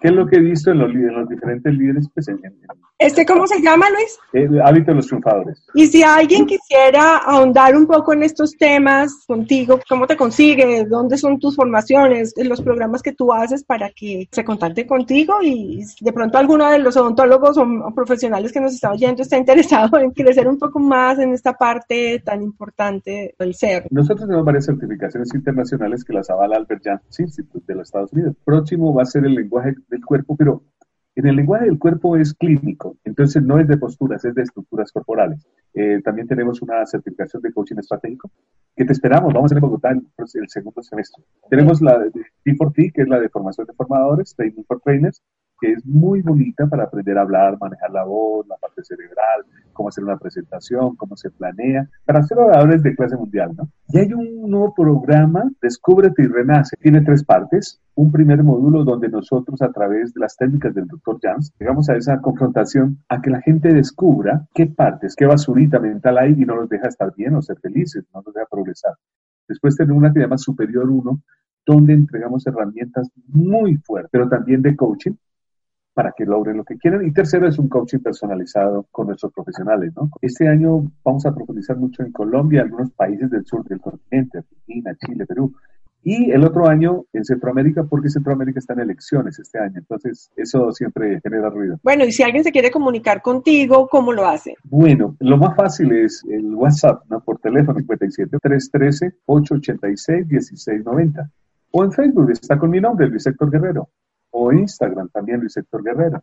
¿Qué 0.00 0.08
es 0.08 0.14
lo 0.14 0.26
que 0.26 0.36
he 0.36 0.40
visto 0.40 0.70
en 0.70 0.78
los, 0.78 0.92
los 0.92 1.28
diferentes 1.28 1.72
líderes? 1.72 2.08
Pues, 2.14 2.28
¿Este 2.98 3.24
cómo 3.24 3.46
se 3.46 3.62
llama, 3.62 3.86
Luis? 3.90 4.18
El 4.32 4.60
hábito 4.60 4.90
de 4.90 4.96
los 4.96 5.06
triunfadores. 5.06 5.64
Y 5.74 5.86
si 5.86 6.02
alguien 6.02 6.46
quisiera 6.46 7.18
ahondar 7.18 7.76
un 7.76 7.86
poco 7.86 8.12
en 8.12 8.24
estos 8.24 8.56
temas 8.56 9.24
contigo, 9.26 9.78
¿cómo 9.88 10.06
te 10.06 10.16
consigue? 10.16 10.84
¿Dónde 10.84 11.16
son 11.16 11.38
tus 11.38 11.54
formaciones? 11.54 12.34
¿Los 12.36 12.60
programas 12.60 13.00
que 13.00 13.12
tú 13.12 13.32
haces 13.32 13.64
para 13.64 13.90
que 13.90 14.28
se 14.30 14.44
contacte 14.44 14.86
contigo? 14.86 15.34
Y 15.42 15.84
de 16.00 16.12
pronto 16.12 16.38
alguno 16.38 16.68
de 16.70 16.80
los 16.80 16.96
odontólogos 16.96 17.56
o, 17.56 17.94
profesionales 17.94 18.52
que 18.52 18.60
nos 18.60 18.74
está 18.74 18.90
oyendo 18.90 19.22
está 19.22 19.38
interesado 19.38 19.98
en 19.98 20.10
crecer 20.10 20.48
un 20.48 20.58
poco 20.58 20.80
más 20.80 21.18
en 21.18 21.32
esta 21.32 21.52
parte 21.52 22.20
tan 22.24 22.42
importante 22.42 23.34
del 23.38 23.54
ser. 23.54 23.86
Nosotros 23.90 24.26
tenemos 24.26 24.44
varias 24.44 24.66
certificaciones 24.66 25.32
internacionales 25.34 26.04
que 26.04 26.12
las 26.12 26.28
avala 26.30 26.56
Albert 26.56 26.82
Jans 26.84 27.20
Institute 27.20 27.64
de 27.66 27.74
los 27.76 27.88
Estados 27.88 28.12
Unidos. 28.12 28.34
Próximo 28.44 28.92
va 28.92 29.02
a 29.02 29.06
ser 29.06 29.24
el 29.24 29.34
lenguaje 29.34 29.74
del 29.88 30.04
cuerpo, 30.04 30.36
pero 30.36 30.62
en 31.14 31.26
el 31.26 31.34
lenguaje 31.34 31.64
del 31.64 31.78
cuerpo 31.78 32.16
es 32.16 32.32
clínico, 32.32 32.96
entonces 33.04 33.42
no 33.42 33.58
es 33.58 33.66
de 33.66 33.76
posturas, 33.76 34.24
es 34.24 34.34
de 34.34 34.42
estructuras 34.42 34.92
corporales. 34.92 35.44
Eh, 35.74 36.00
también 36.04 36.28
tenemos 36.28 36.62
una 36.62 36.86
certificación 36.86 37.42
de 37.42 37.52
coaching 37.52 37.76
estratégico 37.78 38.30
que 38.76 38.84
te 38.84 38.92
esperamos, 38.92 39.34
vamos 39.34 39.50
a 39.50 39.54
hacer 39.54 39.58
en 39.58 39.62
Bogotá 39.62 39.90
el, 39.90 40.06
el 40.16 40.48
segundo 40.48 40.80
semestre. 40.80 41.24
Tenemos 41.50 41.82
la 41.82 41.98
de 41.98 42.12
T4T, 42.44 42.92
que 42.92 43.02
es 43.02 43.08
la 43.08 43.18
de 43.18 43.28
formación 43.28 43.66
de 43.66 43.72
formadores, 43.72 44.34
Training 44.36 44.62
for 44.62 44.80
Trainers, 44.80 45.20
que 45.60 45.72
es 45.72 45.86
muy 45.86 46.22
bonita 46.22 46.66
para 46.66 46.84
aprender 46.84 47.18
a 47.18 47.22
hablar, 47.22 47.58
manejar 47.60 47.90
la 47.90 48.04
voz, 48.04 48.46
la 48.48 48.56
parte 48.56 48.82
cerebral, 48.84 49.44
cómo 49.72 49.88
hacer 49.88 50.04
una 50.04 50.16
presentación, 50.18 50.96
cómo 50.96 51.16
se 51.16 51.30
planea, 51.30 51.88
para 52.04 52.22
ser 52.22 52.38
oradores 52.38 52.82
de 52.82 52.94
clase 52.94 53.16
mundial, 53.16 53.54
¿no? 53.56 53.68
Y 53.88 53.98
hay 53.98 54.12
un 54.12 54.50
nuevo 54.50 54.74
programa, 54.74 55.50
Descúbrete 55.62 56.22
y 56.22 56.26
Renace. 56.26 56.76
Tiene 56.80 57.00
tres 57.02 57.24
partes. 57.24 57.80
Un 57.94 58.12
primer 58.12 58.44
módulo 58.44 58.84
donde 58.84 59.08
nosotros, 59.08 59.60
a 59.62 59.72
través 59.72 60.14
de 60.14 60.20
las 60.20 60.36
técnicas 60.36 60.74
del 60.74 60.86
doctor 60.86 61.18
Jans, 61.20 61.52
llegamos 61.58 61.88
a 61.88 61.96
esa 61.96 62.20
confrontación 62.20 62.98
a 63.08 63.20
que 63.20 63.30
la 63.30 63.40
gente 63.40 63.72
descubra 63.72 64.46
qué 64.54 64.66
partes, 64.66 65.16
qué 65.16 65.26
basurita 65.26 65.80
mental 65.80 66.18
hay 66.18 66.32
y 66.32 66.44
no 66.44 66.56
los 66.56 66.68
deja 66.68 66.88
estar 66.88 67.12
bien 67.16 67.34
o 67.34 67.42
ser 67.42 67.58
felices, 67.58 68.04
no 68.14 68.22
los 68.24 68.34
deja 68.34 68.46
progresar. 68.50 68.92
Después 69.48 69.76
tenemos 69.76 69.98
una 69.98 70.12
que 70.12 70.20
se 70.20 70.24
llama 70.24 70.38
Superior 70.38 70.88
1, 70.88 71.20
donde 71.66 71.92
entregamos 71.92 72.46
herramientas 72.46 73.10
muy 73.26 73.76
fuertes, 73.76 74.10
pero 74.12 74.28
también 74.28 74.62
de 74.62 74.76
coaching, 74.76 75.12
para 75.98 76.12
que 76.16 76.24
logren 76.24 76.58
lo 76.58 76.64
que 76.64 76.78
quieren. 76.78 77.04
Y 77.04 77.10
tercero 77.10 77.48
es 77.48 77.58
un 77.58 77.68
coaching 77.68 77.98
personalizado 77.98 78.86
con 78.92 79.08
nuestros 79.08 79.32
profesionales. 79.32 79.92
¿no? 79.96 80.08
Este 80.22 80.46
año 80.46 80.88
vamos 81.02 81.26
a 81.26 81.34
profundizar 81.34 81.76
mucho 81.76 82.04
en 82.04 82.12
Colombia, 82.12 82.62
algunos 82.62 82.92
países 82.92 83.28
del 83.28 83.44
sur 83.44 83.64
del 83.64 83.80
continente, 83.80 84.38
Argentina, 84.38 84.94
Chile, 85.04 85.26
Perú. 85.26 85.52
Y 86.04 86.30
el 86.30 86.44
otro 86.44 86.68
año 86.68 87.06
en 87.12 87.24
Centroamérica, 87.24 87.82
porque 87.82 88.10
Centroamérica 88.10 88.60
está 88.60 88.74
en 88.74 88.78
elecciones 88.78 89.40
este 89.40 89.58
año. 89.58 89.78
Entonces, 89.78 90.30
eso 90.36 90.70
siempre 90.70 91.20
genera 91.20 91.50
ruido. 91.50 91.80
Bueno, 91.82 92.04
y 92.04 92.12
si 92.12 92.22
alguien 92.22 92.44
se 92.44 92.52
quiere 92.52 92.70
comunicar 92.70 93.20
contigo, 93.20 93.88
¿cómo 93.88 94.12
lo 94.12 94.24
hace? 94.24 94.54
Bueno, 94.62 95.16
lo 95.18 95.36
más 95.36 95.56
fácil 95.56 95.90
es 95.90 96.24
el 96.30 96.54
WhatsApp, 96.54 97.02
¿no? 97.10 97.18
Por 97.24 97.40
teléfono 97.40 97.76
57 97.76 98.38
313 98.40 99.16
886 99.26 100.28
1690. 100.28 101.28
O 101.72 101.82
en 101.82 101.90
Facebook, 101.90 102.30
está 102.30 102.56
con 102.56 102.70
mi 102.70 102.80
nombre, 102.80 103.08
Luis 103.08 103.26
Héctor 103.26 103.50
Guerrero 103.50 103.88
o 104.38 104.52
Instagram 104.52 105.08
también 105.10 105.40
Luis 105.40 105.56
Héctor 105.56 105.82
Guerrero. 105.82 106.22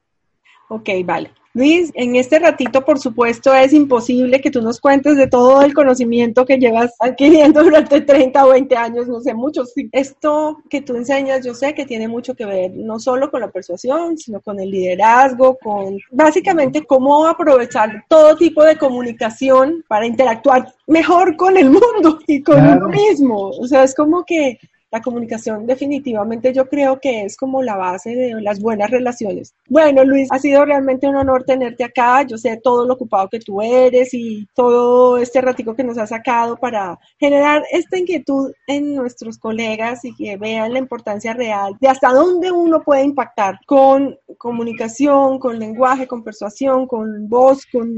Ok, 0.70 0.90
vale. 1.04 1.32
Luis, 1.54 1.90
en 1.94 2.18
este 2.18 2.38
ratito, 2.38 2.84
por 2.84 3.00
supuesto, 3.00 3.54
es 3.54 3.72
imposible 3.72 4.42
que 4.42 4.52
tú 4.52 4.62
nos 4.62 4.82
cuentes 4.82 5.16
de 5.16 5.28
todo 5.28 5.62
el 5.62 5.74
conocimiento 5.74 6.46
que 6.46 6.58
llevas 6.58 6.94
adquiriendo 7.00 7.64
durante 7.64 8.02
30 8.02 8.46
o 8.46 8.50
20 8.50 8.76
años, 8.76 9.08
no 9.08 9.22
sé, 9.22 9.34
muchos. 9.34 9.72
Esto 9.94 10.58
que 10.70 10.82
tú 10.82 10.98
enseñas, 10.98 11.46
yo 11.46 11.54
sé 11.54 11.74
que 11.74 11.86
tiene 11.86 12.10
mucho 12.10 12.36
que 12.36 12.46
ver 12.46 12.72
no 12.76 13.00
solo 13.00 13.32
con 13.32 13.40
la 13.40 13.52
persuasión, 13.52 14.18
sino 14.18 14.42
con 14.42 14.60
el 14.60 14.70
liderazgo, 14.70 15.58
con 15.64 15.98
básicamente 16.12 16.86
cómo 16.86 17.26
aprovechar 17.26 18.04
todo 18.10 18.36
tipo 18.36 18.62
de 18.62 18.78
comunicación 18.78 19.82
para 19.88 20.08
interactuar 20.08 20.74
mejor 20.88 21.38
con 21.38 21.56
el 21.56 21.70
mundo 21.70 22.20
y 22.28 22.42
con 22.42 22.68
uno 22.68 22.90
mismo. 22.90 23.52
O 23.52 23.66
sea, 23.66 23.84
es 23.84 23.96
como 23.96 24.26
que 24.26 24.60
la 24.96 25.02
comunicación 25.02 25.68
definitivamente 25.68 26.54
yo 26.54 26.70
creo 26.70 27.02
que 27.02 27.24
es 27.24 27.36
como 27.36 27.62
la 27.62 27.76
base 27.76 28.16
de 28.16 28.42
las 28.42 28.62
buenas 28.62 28.90
relaciones. 28.90 29.54
Bueno, 29.68 30.06
Luis, 30.06 30.30
ha 30.32 30.40
sido 30.40 30.64
realmente 30.64 31.06
un 31.06 31.18
honor 31.18 31.44
tenerte 31.44 31.84
acá. 31.84 32.24
Yo 32.24 32.38
sé 32.38 32.62
todo 32.64 32.86
lo 32.86 32.94
ocupado 32.94 33.28
que 33.28 33.40
tú 33.40 33.62
eres 33.62 34.14
y 34.14 34.48
todo 34.56 35.18
este 35.18 35.42
ratico 35.42 35.76
que 35.76 35.84
nos 35.84 35.98
has 35.98 36.10
sacado 36.10 36.56
para 36.56 36.98
generar 37.20 37.66
esta 37.72 37.98
inquietud 37.98 38.54
en 38.68 38.96
nuestros 38.96 39.38
colegas 39.38 40.06
y 40.06 40.16
que 40.16 40.38
vean 40.38 40.72
la 40.72 40.80
importancia 40.80 41.34
real 41.34 41.76
de 41.82 41.90
hasta 41.90 42.14
dónde 42.14 42.54
uno 42.54 42.82
puede 42.82 43.04
impactar 43.04 43.60
con 43.66 44.18
comunicación, 44.38 45.40
con 45.40 45.60
lenguaje, 45.60 46.08
con 46.08 46.24
persuasión, 46.24 46.88
con 46.88 47.28
voz, 47.28 47.66
con 47.70 47.90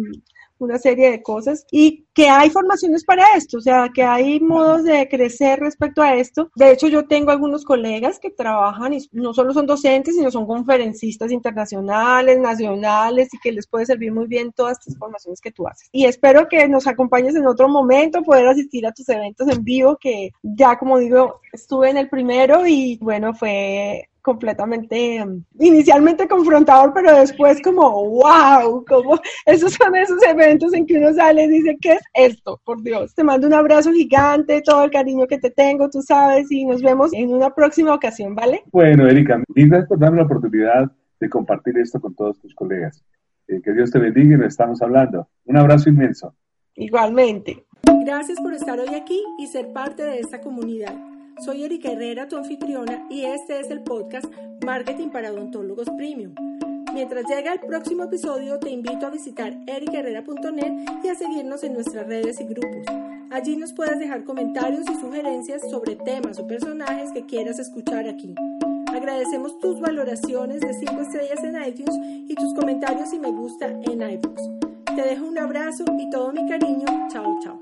una 0.59 0.77
serie 0.77 1.11
de 1.11 1.21
cosas 1.21 1.65
y 1.71 2.05
que 2.13 2.29
hay 2.29 2.49
formaciones 2.49 3.03
para 3.05 3.23
esto, 3.35 3.57
o 3.57 3.61
sea, 3.61 3.89
que 3.93 4.03
hay 4.03 4.39
modos 4.39 4.83
de 4.83 5.07
crecer 5.07 5.59
respecto 5.59 6.01
a 6.01 6.15
esto. 6.15 6.49
De 6.55 6.71
hecho, 6.71 6.87
yo 6.87 7.05
tengo 7.05 7.31
algunos 7.31 7.63
colegas 7.63 8.19
que 8.19 8.31
trabajan 8.31 8.93
y 8.93 9.07
no 9.11 9.33
solo 9.33 9.53
son 9.53 9.67
docentes, 9.67 10.15
sino 10.15 10.31
son 10.31 10.47
conferencistas 10.47 11.31
internacionales, 11.31 12.39
nacionales 12.39 13.33
y 13.33 13.39
que 13.39 13.51
les 13.51 13.67
puede 13.67 13.85
servir 13.85 14.11
muy 14.11 14.27
bien 14.27 14.51
todas 14.51 14.79
estas 14.79 14.97
formaciones 14.97 15.41
que 15.41 15.51
tú 15.51 15.67
haces. 15.67 15.89
Y 15.91 16.05
espero 16.05 16.47
que 16.47 16.67
nos 16.67 16.87
acompañes 16.87 17.35
en 17.35 17.47
otro 17.47 17.67
momento, 17.69 18.23
poder 18.23 18.47
asistir 18.47 18.85
a 18.87 18.91
tus 18.91 19.07
eventos 19.09 19.47
en 19.49 19.63
vivo, 19.63 19.97
que 19.99 20.31
ya 20.41 20.77
como 20.77 20.97
digo, 20.97 21.41
estuve 21.53 21.89
en 21.89 21.97
el 21.97 22.09
primero 22.09 22.65
y 22.65 22.97
bueno, 23.01 23.33
fue 23.33 24.09
completamente 24.27 25.15
em, 25.15 25.41
inicialmente 25.57 26.27
confrontador, 26.27 26.91
pero 26.93 27.15
después 27.17 27.61
como, 27.61 27.89
wow, 28.09 28.83
como 28.85 29.17
esos 29.45 29.71
son 29.71 29.95
esos 29.95 30.21
eventos 30.21 30.73
en 30.73 30.85
que 30.85 30.97
uno 30.97 31.13
sale 31.13 31.45
y 31.45 31.47
dice, 31.47 31.77
¿qué 31.79 31.93
es 31.93 32.01
esto? 32.13 32.59
Por 32.65 32.83
Dios, 32.83 33.15
te 33.15 33.23
mando 33.23 33.47
un 33.47 33.53
abrazo 33.53 33.93
gigante, 33.93 34.61
todo 34.61 34.83
el 34.83 34.91
cariño 34.91 35.27
que 35.27 35.37
te 35.37 35.49
tengo, 35.49 35.89
tú 35.89 36.01
sabes, 36.01 36.51
y 36.51 36.65
nos 36.65 36.81
vemos 36.81 37.13
en 37.13 37.33
una 37.33 37.55
próxima 37.55 37.93
ocasión, 37.93 38.35
¿vale? 38.35 38.63
Bueno, 38.69 39.07
Erika, 39.07 39.41
gracias 39.47 39.87
por 39.87 39.97
darme 39.97 40.17
la 40.17 40.23
oportunidad 40.23 40.91
de 41.21 41.29
compartir 41.29 41.77
esto 41.77 42.01
con 42.01 42.13
todos 42.13 42.37
tus 42.41 42.53
colegas. 42.53 43.01
Eh, 43.47 43.61
que 43.63 43.71
Dios 43.71 43.91
te 43.91 43.99
bendiga 43.99 44.35
y 44.35 44.37
nos 44.39 44.47
estamos 44.47 44.81
hablando. 44.81 45.29
Un 45.45 45.55
abrazo 45.55 45.87
inmenso. 45.87 46.35
Igualmente. 46.75 47.63
Gracias 48.03 48.41
por 48.41 48.53
estar 48.53 48.77
hoy 48.77 48.93
aquí 48.93 49.23
y 49.39 49.47
ser 49.47 49.71
parte 49.71 50.03
de 50.03 50.19
esta 50.19 50.41
comunidad. 50.41 51.16
Soy 51.39 51.63
Erika 51.63 51.91
Herrera, 51.91 52.28
tu 52.28 52.36
anfitriona, 52.36 53.06
y 53.12 53.23
este 53.26 53.60
es 53.60 53.69
el 53.69 53.82
podcast 53.82 54.26
Marketing 54.65 55.10
para 55.10 55.32
Odontólogos 55.32 55.88
Premium. 55.95 56.34
Mientras 56.93 57.26
llega 57.30 57.54
el 57.54 57.60
próximo 57.60 58.06
episodio, 58.06 58.58
te 58.58 58.71
invito 58.71 59.06
a 59.06 59.12
visitar 59.12 59.56
ericherrera.net 59.67 60.73
y 61.04 61.08
a 61.08 61.15
seguirnos 61.15 61.63
en 61.63 61.73
nuestras 61.73 62.08
redes 62.08 62.41
y 62.41 62.45
grupos. 62.45 62.86
Allí 63.30 63.56
nos 63.56 63.71
puedes 63.73 64.00
dejar 64.00 64.23
comentarios 64.23 64.89
y 64.89 64.95
sugerencias 64.95 65.62
sobre 65.69 65.95
temas 65.95 66.39
o 66.39 66.47
personajes 66.47 67.12
que 67.12 67.26
quieras 67.28 67.60
escuchar 67.60 68.08
aquí. 68.08 68.34
Agradecemos 68.88 69.60
tus 69.60 69.80
valoraciones 69.80 70.62
de 70.62 70.73
5 70.73 71.02
estrellas 71.02 71.43
en 71.43 71.62
iTunes 71.67 71.95
y 72.28 72.34
tus 72.34 72.54
comentarios 72.56 73.13
y 73.13 73.19
me 73.19 73.32
gusta 73.32 73.67
en 73.67 74.02
iBooks. 74.02 74.41
Te 74.95 75.04
dejo 75.04 75.28
un 75.28 75.38
abrazo 75.38 75.86
y 76.00 76.10
todo 76.10 76.34
mi 76.34 76.47
cariño. 76.50 76.86
Chao, 77.10 77.38
chao. 77.43 77.56